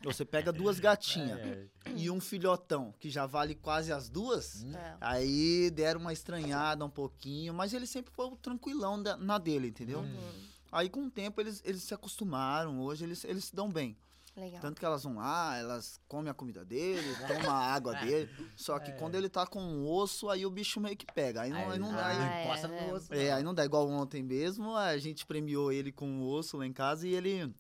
[0.02, 4.64] você pega duas gatinhas É, e um filhotão, que já vale quase as duas.
[4.64, 4.76] Hum.
[4.76, 4.98] É.
[5.00, 9.68] Aí deram uma estranhada um pouquinho, mas ele sempre foi o tranquilão da- na dele,
[9.68, 10.00] entendeu?
[10.00, 10.34] Uhum.
[10.72, 13.96] Aí com o tempo eles, eles se acostumaram, hoje eles, eles se dão bem.
[14.40, 14.62] Legal.
[14.62, 18.30] Tanto que elas vão lá, elas comem a comida dele, tomam a água dele.
[18.56, 18.94] Só que É.
[18.96, 21.42] quando ele tá com um osso, aí o bicho meio que pega.
[21.42, 22.88] Aí não, aí não, Ah, aí- é, encosta né?
[22.88, 23.14] no osso.
[23.14, 24.76] é, aí não dá igual ontem mesmo.
[24.76, 27.54] A gente premiou ele com um osso lá em casa e ele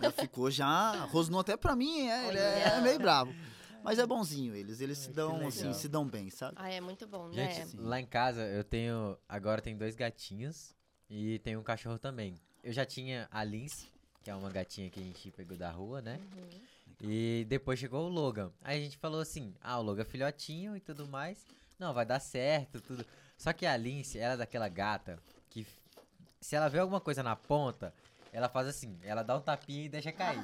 [0.00, 1.04] já ficou já.
[1.06, 2.80] Rosnou até pra mim, é, ele é, Olha.
[2.82, 3.32] meio bravo.
[3.84, 6.54] Mas é bonzinho eles, eles se dão, assim, se dão bem, sabe?
[6.58, 7.66] Ah, é muito bom, Gente, né?
[7.66, 7.76] Sim.
[7.78, 9.16] lá em casa eu tenho.
[9.28, 10.74] Agora tem dois gatinhos
[11.08, 12.34] e tem um cachorro também.
[12.64, 13.86] Eu já tinha a Lince,
[14.26, 16.18] que é uma gatinha que a gente pegou da rua, né?
[16.36, 16.60] Uhum.
[17.00, 18.50] E depois chegou o Logan.
[18.60, 21.46] Aí a gente falou assim: ah, o Logan é filhotinho e tudo mais.
[21.78, 23.06] Não, vai dar certo, tudo.
[23.38, 25.16] Só que a Lince, ela é daquela gata
[25.48, 25.64] que
[26.40, 27.94] se ela vê alguma coisa na ponta,
[28.32, 30.42] ela faz assim, ela dá um tapinha e deixa cair.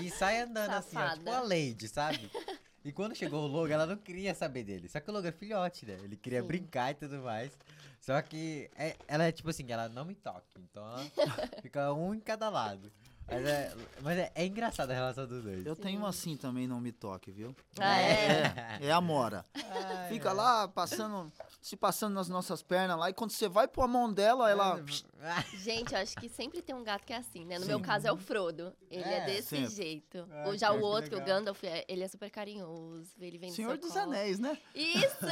[0.00, 2.30] E sai andando assim, ó, tipo a Lady, sabe?
[2.84, 4.90] E quando chegou o Logan, ela não queria saber dele.
[4.90, 5.96] Só que o Logan é filhote, né?
[6.02, 6.46] Ele queria Sim.
[6.46, 7.58] brincar e tudo mais.
[7.98, 10.44] Só que é- ela é tipo assim, ela não me toca.
[10.58, 10.84] Então
[11.16, 12.92] ela fica um em cada lado.
[13.26, 15.64] Mas é, mas é, é engraçada a relação dos dois.
[15.64, 17.54] Eu tenho um assim também, não me toque, viu?
[17.78, 19.44] Ah, é, é a Mora.
[19.54, 20.34] Ai, Fica ai.
[20.36, 23.08] lá passando se passando nas nossas pernas lá.
[23.08, 24.82] E quando você vai pôr a mão dela, ela.
[25.56, 27.54] Gente, eu acho que sempre tem um gato que é assim, né?
[27.58, 27.68] No Sim.
[27.68, 28.72] meu caso é o Frodo.
[28.90, 29.74] Ele é, É, desse sempre.
[29.74, 30.28] jeito.
[30.30, 31.24] Ah, Ou já o outro, o.
[31.24, 33.10] Gandalf, é- ele é super carinhoso.
[33.18, 33.96] Ele vem Senhor dos.
[33.96, 34.58] Anéis, né?
[34.74, 35.24] Isso!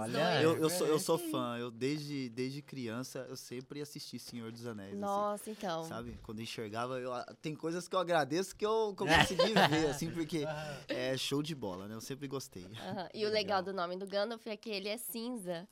[0.00, 0.44] Olha aí.
[0.44, 1.56] Eu, eu, sou, eu sou fã.
[1.58, 4.90] Eu, desde, desde criança, eu sempre assisti Senhor dos Anéis.
[4.92, 5.00] assim.
[5.00, 5.82] Nossa, então.
[5.84, 6.18] Sabe?
[6.22, 9.06] Quando enxergava, eu- tem coisas que eu agradeço que eu, que eu
[9.46, 10.44] consegui ver, assim, porque
[10.88, 11.94] é show de bola, né?
[11.94, 12.64] Eu sempre gostei.
[12.64, 13.08] Aham.
[13.14, 15.66] E o legal do nome do Gandalf é que ele é cinza.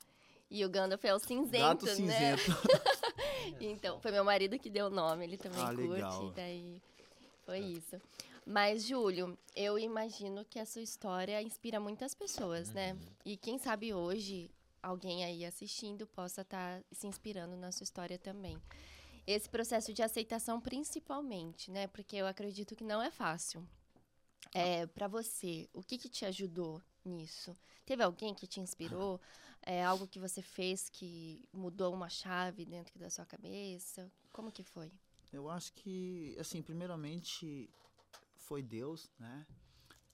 [0.49, 1.95] E o Gandalf é o cinzento, Gato né?
[1.95, 2.51] cinzento.
[3.59, 6.31] Então, foi meu marido que deu o nome, ele também Ah, curte, legal.
[6.31, 6.81] daí
[7.45, 7.99] foi isso.
[8.45, 12.97] Mas, Júlio, eu imagino que a sua história inspira muitas pessoas, né?
[13.23, 14.49] E quem sabe hoje
[14.81, 18.57] alguém aí assistindo possa estar se inspirando na sua história também.
[19.25, 21.87] Esse processo de aceitação, principalmente, né?
[21.87, 23.67] Porque eu acredito que não é fácil.
[24.53, 27.55] É, para você, o que, que te ajudou nisso?
[27.85, 29.21] Teve alguém que te inspirou?
[29.61, 34.11] É algo que você fez que mudou uma chave dentro da sua cabeça?
[34.31, 34.91] Como que foi?
[35.31, 37.69] Eu acho que, assim, primeiramente
[38.35, 39.45] foi Deus, né?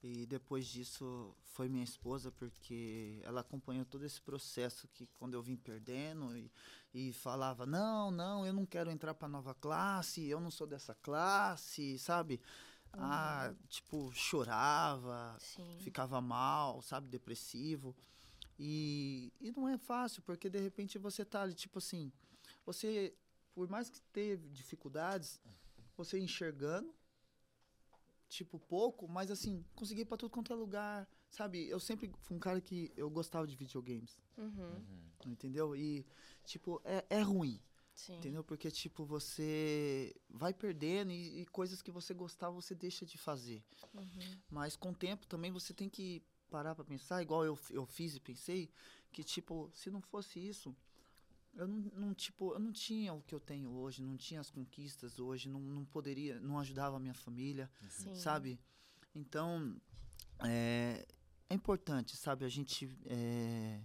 [0.02, 5.42] E depois disso foi minha esposa, porque ela acompanhou todo esse processo que quando eu
[5.42, 6.52] vim perdendo e,
[6.94, 10.94] e falava, não, não, eu não quero entrar para nova classe, eu não sou dessa
[10.94, 12.40] classe, sabe?
[12.92, 15.78] Ah, tipo, chorava, Sim.
[15.80, 17.94] ficava mal, sabe, depressivo.
[18.58, 22.12] E, e não é fácil, porque de repente você tá ali, tipo assim,
[22.64, 23.14] você,
[23.54, 25.40] por mais que teve dificuldades,
[25.96, 26.94] você enxergando,
[28.28, 31.68] tipo, pouco, mas assim, consegui ir pra tudo quanto é lugar, sabe?
[31.68, 34.82] Eu sempre fui um cara que eu gostava de videogames, Uhum.
[35.26, 35.74] entendeu?
[35.74, 36.06] E,
[36.44, 37.60] tipo, é, é ruim,
[37.94, 38.16] Sim.
[38.16, 38.44] entendeu?
[38.44, 43.64] Porque, tipo, você vai perdendo e, e coisas que você gostava você deixa de fazer.
[43.94, 44.38] Uhum.
[44.50, 48.14] Mas com o tempo também você tem que parar pra pensar, igual eu, eu fiz
[48.14, 48.70] e pensei,
[49.12, 50.74] que tipo, se não fosse isso,
[51.54, 54.50] eu não, não, tipo, eu não tinha o que eu tenho hoje, não tinha as
[54.50, 58.14] conquistas hoje, não, não poderia, não ajudava a minha família, Sim.
[58.14, 58.60] sabe?
[59.14, 59.76] Então,
[60.40, 61.06] é,
[61.48, 63.80] é importante, sabe, a gente é,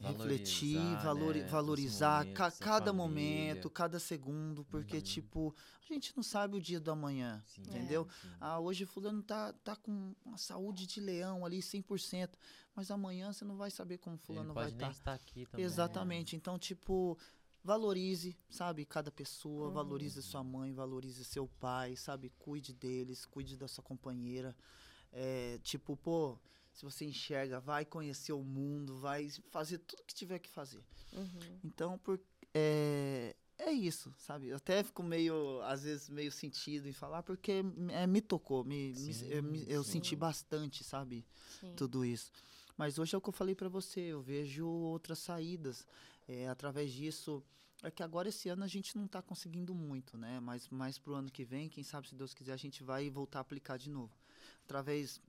[0.00, 5.02] refletir, valori- né, valorizar momentos, ca- cada momento, cada segundo, porque, Uhum.
[5.02, 5.54] tipo,
[5.88, 8.08] a gente não sabe o dia do amanhã, Sim, entendeu?
[8.20, 8.28] sim.
[8.40, 12.36] Ah, hoje fulano tá, tá com uma saúde de leão ali, 100%.
[12.74, 14.98] Mas amanhã você não vai saber como Ele fulano vai pode nem estar.
[14.98, 15.64] estar aqui também.
[15.64, 15.70] né?
[15.72, 16.34] Exatamente.
[16.36, 17.18] Então, tipo,
[17.62, 19.68] valorize, sabe, cada pessoa.
[19.68, 19.74] Uhum.
[19.74, 22.30] Valorize sua mãe, valorize seu pai, sabe?
[22.38, 24.56] Cuide deles, cuide da sua companheira.
[25.12, 26.38] É, tipo, pô,
[26.72, 30.82] se você enxerga, vai conhecer o mundo, vai fazer tudo que tiver que fazer.
[31.12, 31.58] Uhum.
[31.64, 32.18] Então, por,
[32.54, 34.48] é, é isso, sabe?
[34.48, 38.88] Eu até fico meio, às vezes, meio sentido em falar, porque é, me tocou, me,
[38.88, 41.24] me- Sim, eu, me- eu senti bastante, sabe?
[41.60, 41.74] Sim.
[41.76, 42.30] Tudo isso.
[42.76, 45.86] Mas hoje é o que eu falei pra você, eu vejo outras saídas.
[46.26, 47.42] É, através disso,
[47.82, 50.40] é que agora esse ano a gente não tá conseguindo muito, né?
[50.40, 53.40] Mas mais pro ano que vem, quem sabe, se Deus quiser, a gente vai voltar
[53.40, 54.16] a aplicar de novo.
[54.64, 55.20] Através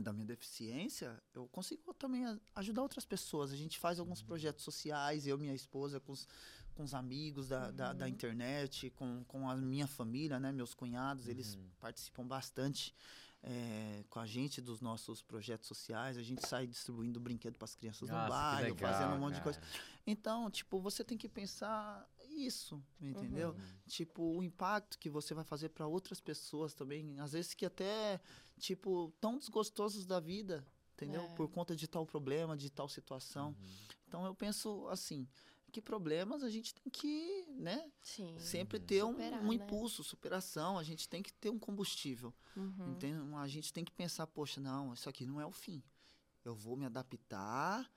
[0.00, 2.24] da minha deficiência, eu consigo também
[2.54, 3.52] ajudar outras pessoas.
[3.52, 6.26] A gente faz alguns projetos sociais, eu minha esposa, com os,
[6.74, 8.10] com os amigos da, da, da Uhum.
[8.10, 10.52] internet, com, com a minha família, né?
[10.52, 11.68] Meus cunhados, eles Uhum.
[11.80, 12.94] participam bastante
[13.42, 16.16] é, com a gente dos nossos projetos sociais.
[16.18, 19.18] A gente sai distribuindo brinquedo para as crianças Nossa, no que bairro, legal, fazendo um
[19.20, 19.60] monte de coisa.
[19.60, 19.72] cara.
[20.06, 23.50] Então, tipo, você tem que pensar isso, entendeu?
[23.50, 23.60] Uhum.
[23.86, 28.20] Tipo, o impacto que você vai fazer para outras pessoas também, às vezes que até,
[28.58, 31.22] tipo, tão desgostosos da vida, entendeu?
[31.22, 31.34] É.
[31.34, 33.48] Por conta de tal problema, de tal situação.
[33.48, 33.54] Uhum.
[34.08, 35.26] Então, eu penso assim,
[35.76, 38.34] que problemas a gente tem que, né, Sim.
[38.38, 39.54] sempre ter um, Superar, um né?
[39.54, 42.32] impulso, superação, a gente tem que ter um combustível.
[42.56, 42.92] Uhum.
[42.92, 43.18] Entende?
[43.36, 45.82] A gente tem que pensar, poxa, não, isso aqui não é o fim.
[46.42, 47.90] Eu vou me adaptar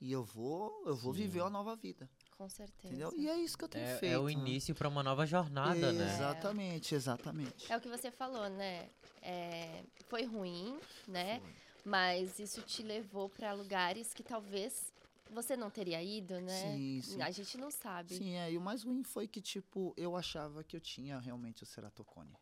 [0.00, 1.20] e eu vou, eu vou Sim.
[1.20, 2.94] viver uma nova vida, Com certeza.
[2.94, 3.12] entendeu?
[3.16, 4.12] E é isso que eu tenho É, feito.
[4.12, 4.32] é o né?
[4.32, 6.04] início pra uma nova jornada, né?
[6.04, 7.72] Exatamente, exatamente.
[7.72, 8.90] É o que você falou, né?
[9.22, 10.78] É, foi ruim,
[11.08, 11.40] né?
[11.40, 11.52] Foi.
[11.84, 14.92] Mas isso te levou para lugares que talvez
[15.30, 16.60] você não teria ido, né?
[16.60, 17.22] Sim, sim.
[17.22, 18.14] A gente não sabe.
[18.16, 21.62] Sim, é, e o mais ruim foi que, tipo, eu achava que eu tinha realmente
[21.62, 22.36] o ceratocone.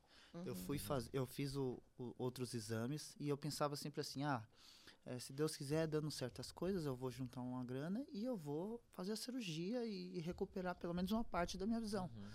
[0.45, 0.64] Eu Uhum.
[0.66, 4.42] fui fazer, eu fiz o- o- outros exames e eu pensava sempre assim, ah,
[5.07, 8.82] é, se Deus quiser, dando certas coisas, eu vou juntar uma grana e eu vou
[8.92, 12.11] fazer a cirurgia e, e recuperar pelo menos uma parte da minha visão.
[12.16, 12.30] Uhum.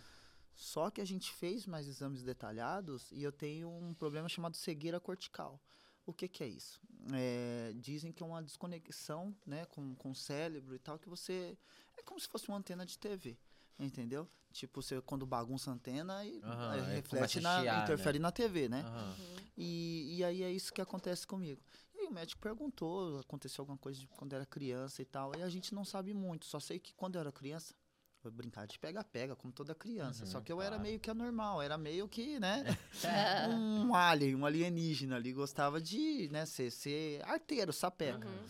[0.53, 4.99] Só que a gente fez mais exames detalhados e eu tenho um problema chamado cegueira
[4.99, 5.59] cortical.
[6.05, 6.81] O que, que é isso?
[7.13, 11.57] É, dizem que é uma desconexão né, com, com o cérebro e tal, que você.
[11.97, 13.37] É como se fosse uma antena de TV.
[13.79, 14.27] Entendeu?
[14.51, 17.61] Tipo, você quando bagunça a antena e aí reflete na.
[17.61, 17.83] chiar, né?
[17.83, 18.81] interfere na TV, né?
[18.81, 19.15] Aham.
[19.55, 21.61] E, e aí é isso que acontece comigo.
[22.09, 25.35] O médico perguntou, aconteceu alguma coisa de quando era criança e tal.
[25.37, 26.45] E a gente não sabe muito.
[26.45, 27.75] Só sei que quando eu era criança,
[28.23, 30.25] eu brincava de pega-pega, como toda criança.
[30.25, 30.83] Uhum, Só que eu era claro.
[30.83, 32.63] meio que anormal, era meio que, né?
[33.47, 35.31] Um alien, um alienígena ali.
[35.31, 38.27] Gostava de, né, ser, ser arteiro, sapeca.
[38.27, 38.45] Uhum.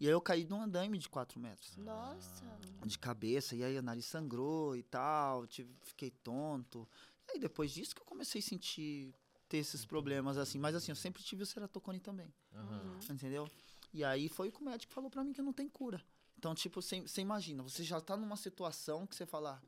[0.00, 1.76] E aí eu caí num andaime de 4 metros.
[1.76, 2.44] Nossa.
[2.84, 6.88] De cabeça, e aí o nariz sangrou e tal, tive, fiquei tonto.
[7.28, 9.14] E aí depois disso que eu comecei a sentir,
[9.54, 10.58] ter esses problemas assim.
[10.58, 12.34] Mas assim, eu sempre tive o ceratocone também.
[12.52, 12.98] Aham.
[13.08, 13.48] Entendeu?
[13.92, 16.02] E aí foi que o médico falou pra mim que não tem cura.
[16.36, 19.62] Então, tipo, você imagina, você já tá numa situação que você fala,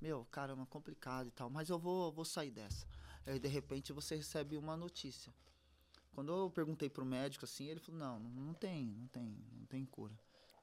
[0.00, 2.86] meu, caramba, complicado e tal, mas eu vou, vou sair dessa.
[3.26, 5.32] Aí, de repente, você recebe uma notícia.
[6.14, 9.24] Quando eu perguntei pro médico, assim, ele falou, não, não, tem, não tem,
[9.58, 10.14] não tem cura.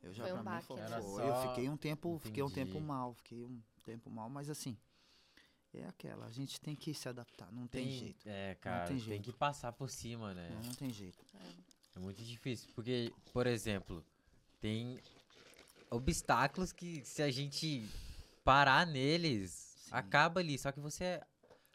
[0.04, 1.02] Eu já, Foi um pra mim, foi, né?
[1.02, 2.72] Só- eu fiquei um tempo, fiquei um Entendi.
[2.72, 4.78] tempo mal, fiquei um tempo mal, mas assim,
[5.78, 8.28] é aquela, a gente tem que se adaptar, não tem, jeito.
[8.28, 9.24] É, cara, tem tem, jeito.
[9.32, 10.50] que passar por cima, né?
[10.52, 11.18] Não, não tem jeito.
[11.96, 14.04] É muito difícil, porque, por exemplo,
[14.60, 15.00] tem
[15.90, 17.88] obstáculos que se a gente
[18.44, 19.52] parar neles,
[19.86, 19.90] Sim.
[19.92, 20.58] acaba ali.
[20.58, 21.22] Só que você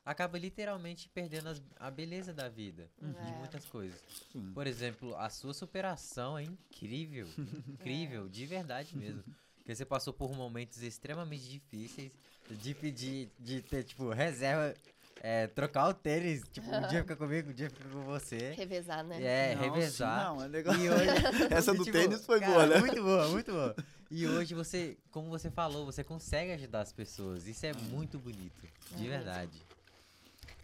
[0.04, 3.38] acaba literalmente perdendo as- a beleza da vida, de É.
[3.38, 4.02] muitas coisas.
[4.32, 4.52] Sim.
[4.52, 7.26] Por exemplo, a sua superação é incrível,
[7.68, 9.22] incrível, de verdade mesmo.
[9.64, 12.12] Porque você passou por momentos extremamente difíceis,
[12.50, 14.74] de pedir, de ter, tipo, reserva,
[15.22, 18.50] é, trocar o tênis, tipo, um dia fica comigo, um dia fica com você.
[18.52, 19.22] Revezar, né?
[19.22, 20.20] É, Não, revezar.
[20.20, 20.74] sim, não, é legal.
[20.76, 21.08] E hoje,
[21.50, 22.78] Essa do tipo, tênis foi cara, boa, né?
[22.78, 23.74] Muito boa, muito boa.
[24.10, 27.46] E hoje você, como você falou, você consegue ajudar as pessoas.
[27.46, 29.08] Isso é muito bonito, de É.
[29.08, 29.62] verdade.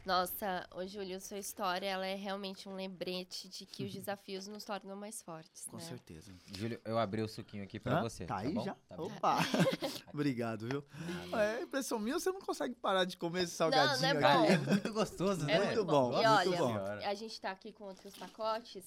[0.05, 4.65] Nossa, ô Júlio, sua história ela é realmente um lembrete de que os desafios nos
[4.65, 5.83] tornam mais fortes, Com né?
[5.83, 6.33] certeza.
[6.57, 8.03] Júlio, eu abri o suquinho aqui pra Hã?
[8.03, 8.25] você.
[8.25, 8.65] Tá aí bom?
[8.65, 8.75] já?
[8.89, 9.05] Tá bom?
[9.07, 9.39] Opa!
[10.13, 10.85] Obrigado, viu?
[11.39, 14.39] É, impressão minha, você não consegue parar de comer esse Não, salgadinho não é aqui.
[14.39, 14.71] Bom.
[14.71, 15.53] é muito gostoso, né?
[15.55, 16.11] É muito bom.
[16.13, 17.09] Nossa E olha, Senhora.
[17.09, 18.85] a gente tá aqui com outros pacotes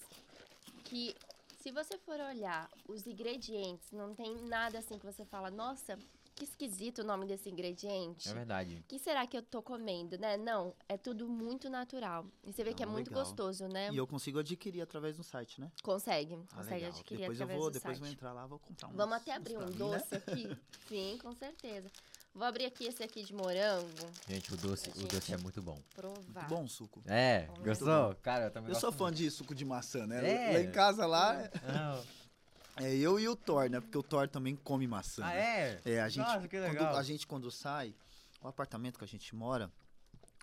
[0.86, 1.16] que,
[1.62, 5.98] se você for olhar os ingredientes, não tem nada assim que você fala, nossa,
[6.36, 8.30] que esquisito o nome desse ingrediente.
[8.30, 8.78] É verdade.
[8.78, 10.36] O que será que eu tô comendo, né?
[10.38, 12.26] Não, é tudo muito natural.
[12.44, 13.24] E você vê que é muito legal.
[13.24, 13.90] gostoso, né?
[13.92, 15.72] E eu consigo adquirir através do site, né?
[15.84, 16.90] Consegue, Ah, consegue legal.
[16.92, 18.00] adquirir depois eu através vou, do depois site.
[18.06, 18.94] vou entrar lá, vou comprar um.
[18.94, 20.58] Vamos até abrir um doce aqui?
[20.88, 21.90] Sim, com certeza.
[22.36, 23.88] Vou abrir aqui esse aqui de morango,
[24.28, 25.78] Gente, o doce, o doce é muito bom.
[25.94, 26.48] provar.
[26.50, 27.04] Bom suco.
[27.06, 28.16] É, Muito gostou?
[28.24, 30.50] Cara, eu também Eu sou fã de suco de maçã, né?
[30.50, 30.54] É.
[30.54, 31.62] Lá em casa, lá, muito.
[31.68, 32.04] Não.
[32.78, 33.80] é eu e o Thor, né?
[33.80, 35.24] Porque o Thor também come maçã.
[35.24, 35.40] Ah, né?
[35.40, 35.82] é?
[35.86, 36.96] É, a gente, Nossa, que quando, legal.
[36.96, 37.94] a gente quando sai,
[38.42, 39.72] o apartamento que a gente mora,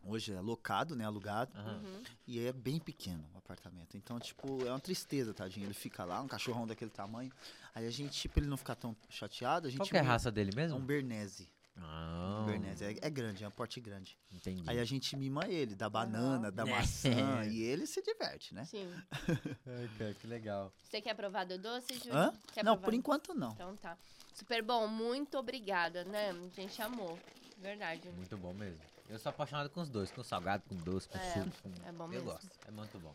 [0.05, 1.05] hoje é locado, né?
[1.05, 1.53] Alugado.
[1.59, 2.03] Uhum.
[2.26, 3.97] E é bem pequeno o apartamento.
[3.97, 5.66] Então, tipo, é uma tristeza, tadinho.
[5.66, 7.33] Ele fica lá, um cachorrão daquele tamanho.
[7.74, 9.78] Aí a gente, pra ele não ficar tão chateado, a gente.
[9.78, 10.78] Qual que é a raça dele mesmo?
[10.78, 11.49] um Bernese.
[11.83, 12.85] Ah, Bernese.
[12.85, 14.16] É, é grande, é um porte grande.
[14.33, 14.62] entendi.
[14.68, 16.70] Aí a gente mima ele, dá banana, dá É.
[16.70, 17.45] maçã.
[17.51, 18.64] e ele se diverte, né?
[18.64, 18.91] Sim.
[19.99, 20.72] Cara, que legal.
[20.83, 22.14] Você quer provar do doce, Júlio?
[22.16, 22.35] Hã?
[22.53, 22.85] Quer não, provar?
[22.85, 23.53] por enquanto não.
[23.53, 23.97] Então tá.
[24.35, 26.31] Super bom, muito obrigada, né?
[26.31, 27.18] A gente amou.
[27.59, 28.09] Verdade.
[28.11, 28.81] Muito bom mesmo.
[29.09, 31.51] Eu sou apaixonado com os dois, com salgado, com doce, com É, suco.
[31.62, 31.89] Com...
[31.89, 32.24] é bom Eu mesmo.
[32.31, 33.14] gosto, é muito bom.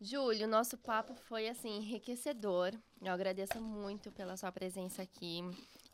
[0.00, 2.72] Júlio, nosso papo foi assim enriquecedor.
[3.02, 5.40] Eu agradeço muito pela sua presença aqui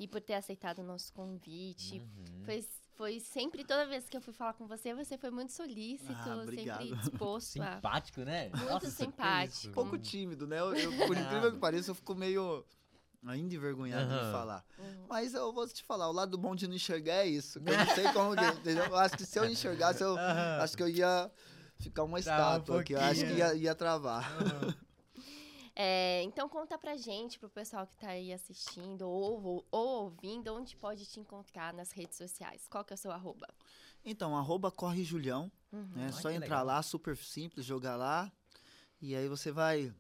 [0.01, 1.99] e por ter aceitado o nosso convite.
[1.99, 2.43] Uhum.
[2.43, 6.11] Foi, foi sempre, toda vez que eu fui falar com você, você foi muito solícito,
[6.15, 7.75] Ah, sempre disposto a.
[7.75, 8.49] Simpático, né?
[8.49, 9.69] Muito Nossa, simpático.
[9.69, 10.59] Um pouco tímido, né?
[10.59, 12.65] Eu, eu, por incrível que pareça, eu fico meio
[13.27, 14.33] ainda envergonhado de Aham.
[14.33, 14.65] falar.
[14.79, 15.07] Uhum.
[15.07, 17.59] Mas eu vou te falar, o lado bom de não enxergar é isso.
[17.59, 18.35] Eu não sei como.
[18.35, 18.41] que-?
[18.91, 20.17] Eu acho que se eu enxergasse, eu
[20.59, 21.31] acho que eu ia
[21.79, 22.95] ficar uma Trava um estátua aqui.
[22.95, 24.33] Eu acho que ia, ia travar.
[24.33, 24.75] Aham.
[25.83, 30.55] É, então conta pra gente, pro pessoal que tá aí assistindo ou, ou, ou ouvindo,
[30.55, 32.69] onde pode te encontrar nas redes sociais.
[32.69, 33.49] Qual que é o seu arroba?
[34.05, 35.51] Então, arroba corre Julião.
[35.73, 35.91] Uhum.
[35.97, 36.67] É Ai, só entrar legal.
[36.67, 38.31] lá, super simples, jogar lá.
[39.01, 39.91] E aí você vai,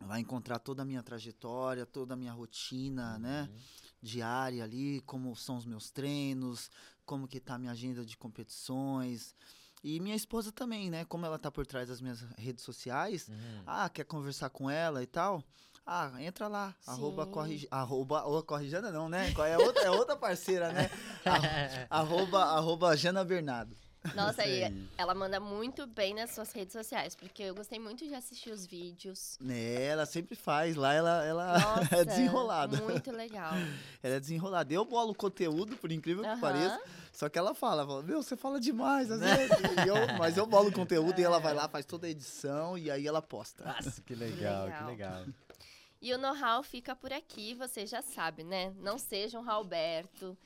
[0.00, 3.48] vai encontrar toda a minha trajetória, toda a minha rotina, né?
[3.48, 3.60] Uhum.
[4.02, 6.68] Diária ali, como são os meus treinos,
[7.06, 9.32] como que tá a minha agenda de competições.
[9.84, 11.04] E minha esposa também, né?
[11.04, 13.28] Como ela tá por trás das minhas redes sociais.
[13.28, 13.62] Uhum.
[13.66, 15.44] Ah, quer conversar com ela e tal?
[15.86, 17.30] Ah, entra lá, arroba Sim.
[17.30, 19.30] corre, arroba, ou corrijana não, né?
[19.34, 20.90] Qual É outra, é outra parceira, né?
[21.90, 23.76] arroba, arroba Jana Bernardo.
[24.14, 24.88] Nossa, e aí.
[24.98, 28.66] ela manda muito bem nas suas redes sociais, porque eu gostei muito de assistir os
[28.66, 29.38] vídeos.
[29.40, 32.76] Né, ela sempre faz, lá ela, ela Nossa, é desenrolada.
[32.82, 33.52] Muito legal.
[34.02, 34.72] Ela é desenrolada.
[34.72, 36.80] Eu bolo conteúdo, por incrível que pareça.
[37.12, 39.50] Só que ela fala, fala, meu, você fala demais, às vezes.
[39.84, 42.90] E eu- mas eu bolo conteúdo e ela vai lá, faz toda a edição e
[42.90, 43.64] aí ela posta.
[43.64, 44.86] Nossa, que legal, que legal.
[44.88, 45.26] legal.
[46.02, 48.74] E o know-how fica por aqui, você já sabe, né?
[48.78, 50.36] Não seja um Ralberto.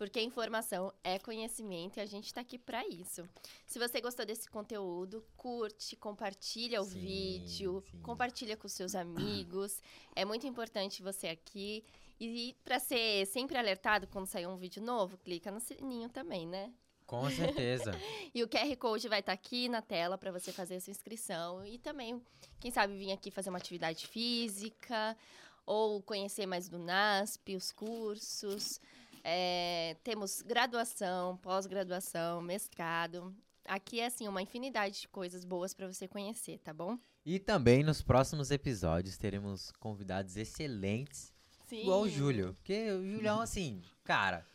[0.00, 3.28] Porque informação é conhecimento e a gente tá aqui para isso.
[3.66, 8.00] Se você gostou desse conteúdo, curte, compartilha o Sim, vídeo, sim.
[8.00, 9.78] compartilha com seus amigos.
[10.16, 11.84] É muito importante você aqui.
[12.18, 16.72] E para ser sempre alertado quando sair um vídeo novo, clica no sininho também, né?
[17.06, 17.92] Com certeza.
[18.34, 21.64] E o QR Code vai estar aqui na tela para você fazer a sua inscrição.
[21.66, 22.22] E também,
[22.58, 25.14] quem sabe, vir aqui fazer uma atividade física
[25.66, 28.80] ou conhecer mais do NASP, os cursos.
[29.22, 33.34] É, temos graduação, pós-graduação, mestrado.
[33.66, 36.98] Aqui é, assim, uma infinidade de coisas boas para você conhecer, tá bom?
[37.24, 41.32] E também nos próximos episódios teremos convidados excelentes,
[41.66, 41.82] Sim.
[41.82, 42.54] igual o Júlio.
[42.54, 44.46] Porque o Julião, assim, cara,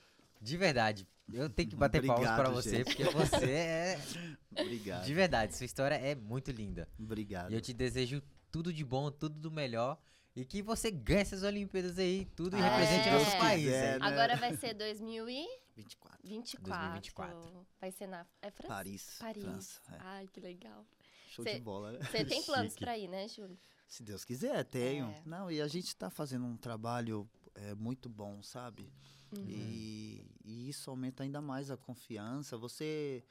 [0.42, 2.86] de verdade, eu tenho que bater palmas Obrigado, pra você, gente.
[2.86, 4.02] porque você é.
[4.60, 5.06] Obrigado.
[5.06, 6.88] De verdade, sua história é muito linda.
[7.00, 7.52] Obrigado.
[7.52, 9.98] E eu te desejo tudo de bom, tudo do melhor.
[10.36, 13.64] E que você ganhe essas Olimpíadas aí, tudo e Ah, represente se nosso Deus país.
[13.64, 14.06] quiser, né?
[14.06, 16.20] Agora vai ser 2024.
[16.28, 16.70] 24.
[16.70, 17.68] 2024.
[17.80, 18.26] Vai ser na...
[18.42, 18.68] É França?
[18.74, 19.16] Paris.
[19.20, 19.44] Paris.
[19.44, 19.82] França.
[19.92, 19.98] é.
[20.02, 20.86] Ai, que legal.
[21.30, 22.00] Show Cê- de bola, né?
[22.02, 23.58] Você tem planos pra ir, né, Júlio?
[23.88, 25.06] Se Deus quiser, tenho.
[25.08, 25.22] É.
[25.26, 28.92] Não, e a gente está fazendo um trabalho é, muito bom, sabe?
[29.38, 29.46] Uhum.
[29.48, 32.58] E, e isso aumenta ainda mais a confiança.
[32.58, 33.24] Você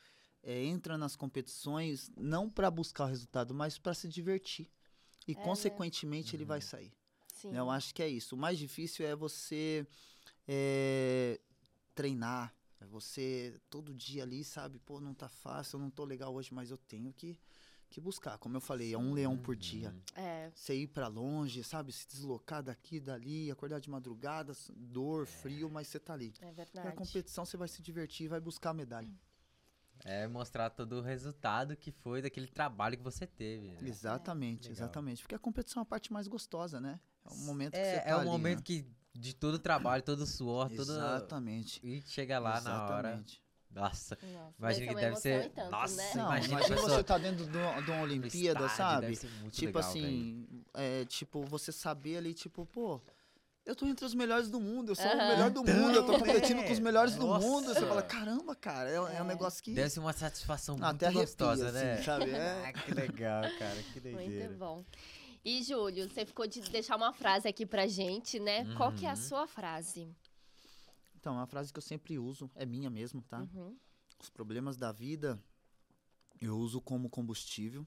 [0.42, 4.70] é, entra nas competições não para buscar o resultado, mas para se divertir.
[5.26, 5.42] E, É, né?
[5.42, 6.62] consequentemente, ele vai Uhum.
[6.62, 6.92] sair.
[7.32, 7.54] Sim.
[7.54, 8.34] Eu acho que é isso.
[8.34, 9.86] O mais difícil é você
[10.46, 11.40] é,
[11.94, 12.54] treinar.
[12.80, 14.78] É você todo dia ali, sabe?
[14.78, 17.38] Pô, não tá fácil, eu não tô legal hoje, mas eu tenho que,
[17.88, 18.36] que buscar.
[18.38, 19.90] Como eu falei, é um leão por dia.
[19.90, 20.22] Uhum.
[20.22, 21.92] É, Você ir pra longe, sabe?
[21.92, 26.34] Se deslocar daqui, dali, acordar de madrugada, dor, frio, mas você tá ali.
[26.40, 26.96] é Na verdade.
[26.96, 29.10] competição você vai se divertir, vai buscar a medalha.
[30.04, 33.68] É mostrar todo o resultado que foi daquele trabalho que você teve.
[33.72, 33.78] né?
[33.82, 34.72] Exatamente, Legal.
[34.72, 35.22] exatamente.
[35.22, 37.00] Porque a competição é a parte mais gostosa, né?
[37.24, 38.62] É um momento que você É, tá é um ali, momento né?
[38.64, 40.80] que de todo o trabalho, todo o suor, todo.
[40.92, 41.80] Exatamente.
[41.82, 43.08] E chega lá na hora.
[43.08, 43.42] Exatamente.
[43.70, 46.10] Nossa, Nossa, Imagina que uma deve ser- tanto, Nossa, né?
[46.14, 49.00] Não, Imagina você tá dentro de uma, de uma Olimpíada, estádio, sabe?
[49.00, 53.00] Deve ser muito Tipo legal, assim, é, tipo, você saber ali, tipo, pô,
[53.64, 55.28] eu tô entre os melhores do mundo, eu sou o Aham.
[55.28, 56.66] melhor do mundo, eu tô Então, competindo é.
[56.66, 57.46] com os melhores do Nossa.
[57.46, 57.74] mundo.
[57.74, 59.24] Você fala, caramba, cara, é, é um É.
[59.24, 62.02] negócio que Deve ser uma satisfação Ah, muito até arrepia, gostosa, assim, né?
[62.02, 62.30] sabe?
[62.30, 62.64] É.
[62.68, 64.46] Ah, que legal, cara, que doideira.
[64.48, 64.84] Muito bom.
[65.44, 68.64] E, Júlio, você ficou de deixar uma frase aqui pra gente, né?
[68.76, 69.16] Qual que é a Uhum.
[69.16, 70.08] sua frase?
[71.16, 73.40] Então, é uma frase que eu sempre uso, é minha mesmo, tá?
[73.40, 73.76] Uhum.
[74.20, 75.38] Os problemas da vida
[76.40, 77.86] eu uso como combustível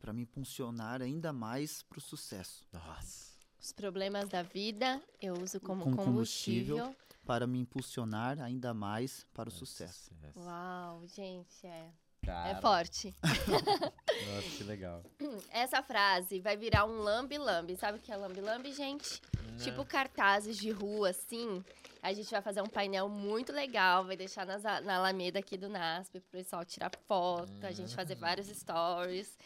[0.00, 2.64] para me impulsionar ainda mais pro sucesso.
[2.72, 3.37] Nossa.
[3.60, 6.76] Os problemas da vida eu uso como, Como combustível.
[6.78, 7.08] combustível.
[7.24, 10.10] Para me impulsionar ainda mais para o sucesso.
[10.36, 11.90] Uau, gente, é,
[12.24, 13.14] Cara, é forte.
[13.22, 15.02] Nossa, que legal.
[15.50, 17.76] Essa frase vai virar um lambe-lambe.
[17.76, 19.20] Sabe o que é lambe-lambe, gente?
[19.62, 21.62] Tipo cartazes de rua, assim.
[22.02, 25.68] A gente vai fazer um painel muito legal, vai deixar nas, na Alameda aqui do
[25.68, 28.20] NASP pro pessoal tirar foto, a gente fazer Hum.
[28.20, 29.36] vários stories.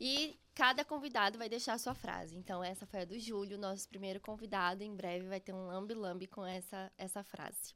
[0.00, 2.36] E cada convidado vai deixar a sua frase.
[2.36, 4.82] Então, essa foi a do Júlio, nosso primeiro convidado.
[4.82, 7.74] Em breve vai ter um lambe-lambe com essa, essa frase.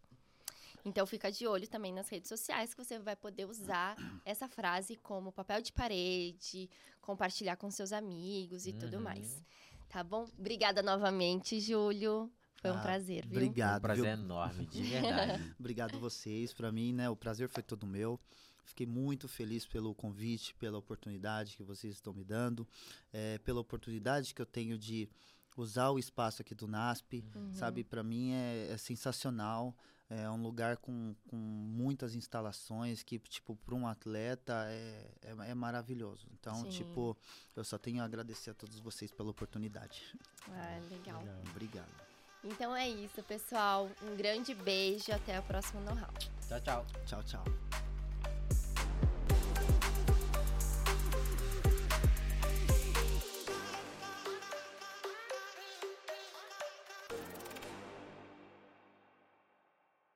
[0.85, 4.95] Então, fica de olho também nas redes sociais que você vai poder usar essa frase
[4.97, 6.71] como papel de parede,
[7.01, 9.03] compartilhar com seus amigos e tudo Uhum.
[9.03, 9.43] mais.
[9.89, 10.27] Tá bom?
[10.39, 12.31] Obrigada novamente, Júlio.
[12.61, 13.39] Foi um Ah, prazer, viu?
[13.39, 13.83] Um Obrigado.
[13.83, 14.13] prazer viu?
[14.25, 15.55] enorme, de verdade.
[15.59, 16.53] Obrigado vocês.
[16.53, 18.19] Para mim, né, o prazer foi todo meu.
[18.67, 22.67] Fiquei muito feliz pelo convite, pela oportunidade que vocês estão me dando,
[23.13, 25.09] eh, pela oportunidade que eu tenho de
[25.57, 27.55] usar o espaço aqui do NASP, Uhum.
[27.55, 27.83] sabe?
[27.83, 29.75] Para mim é, é sensacional.
[30.09, 35.55] É um lugar com, com muitas instalações que, tipo, para um atleta é, é, é
[35.55, 36.29] maravilhoso.
[36.39, 36.69] Então, Sim.
[36.69, 37.17] tipo,
[37.57, 40.03] eu só tenho a agradecer a todos vocês pela oportunidade.
[40.49, 41.25] Ah, legal.
[41.51, 41.91] Obrigado.
[42.45, 43.91] Então é isso, pessoal.
[44.01, 45.11] Um grande beijo.
[45.11, 46.13] Até a próxima Know How.
[46.47, 46.87] Tchau, tchau.
[47.05, 47.86] Tchau, tchau.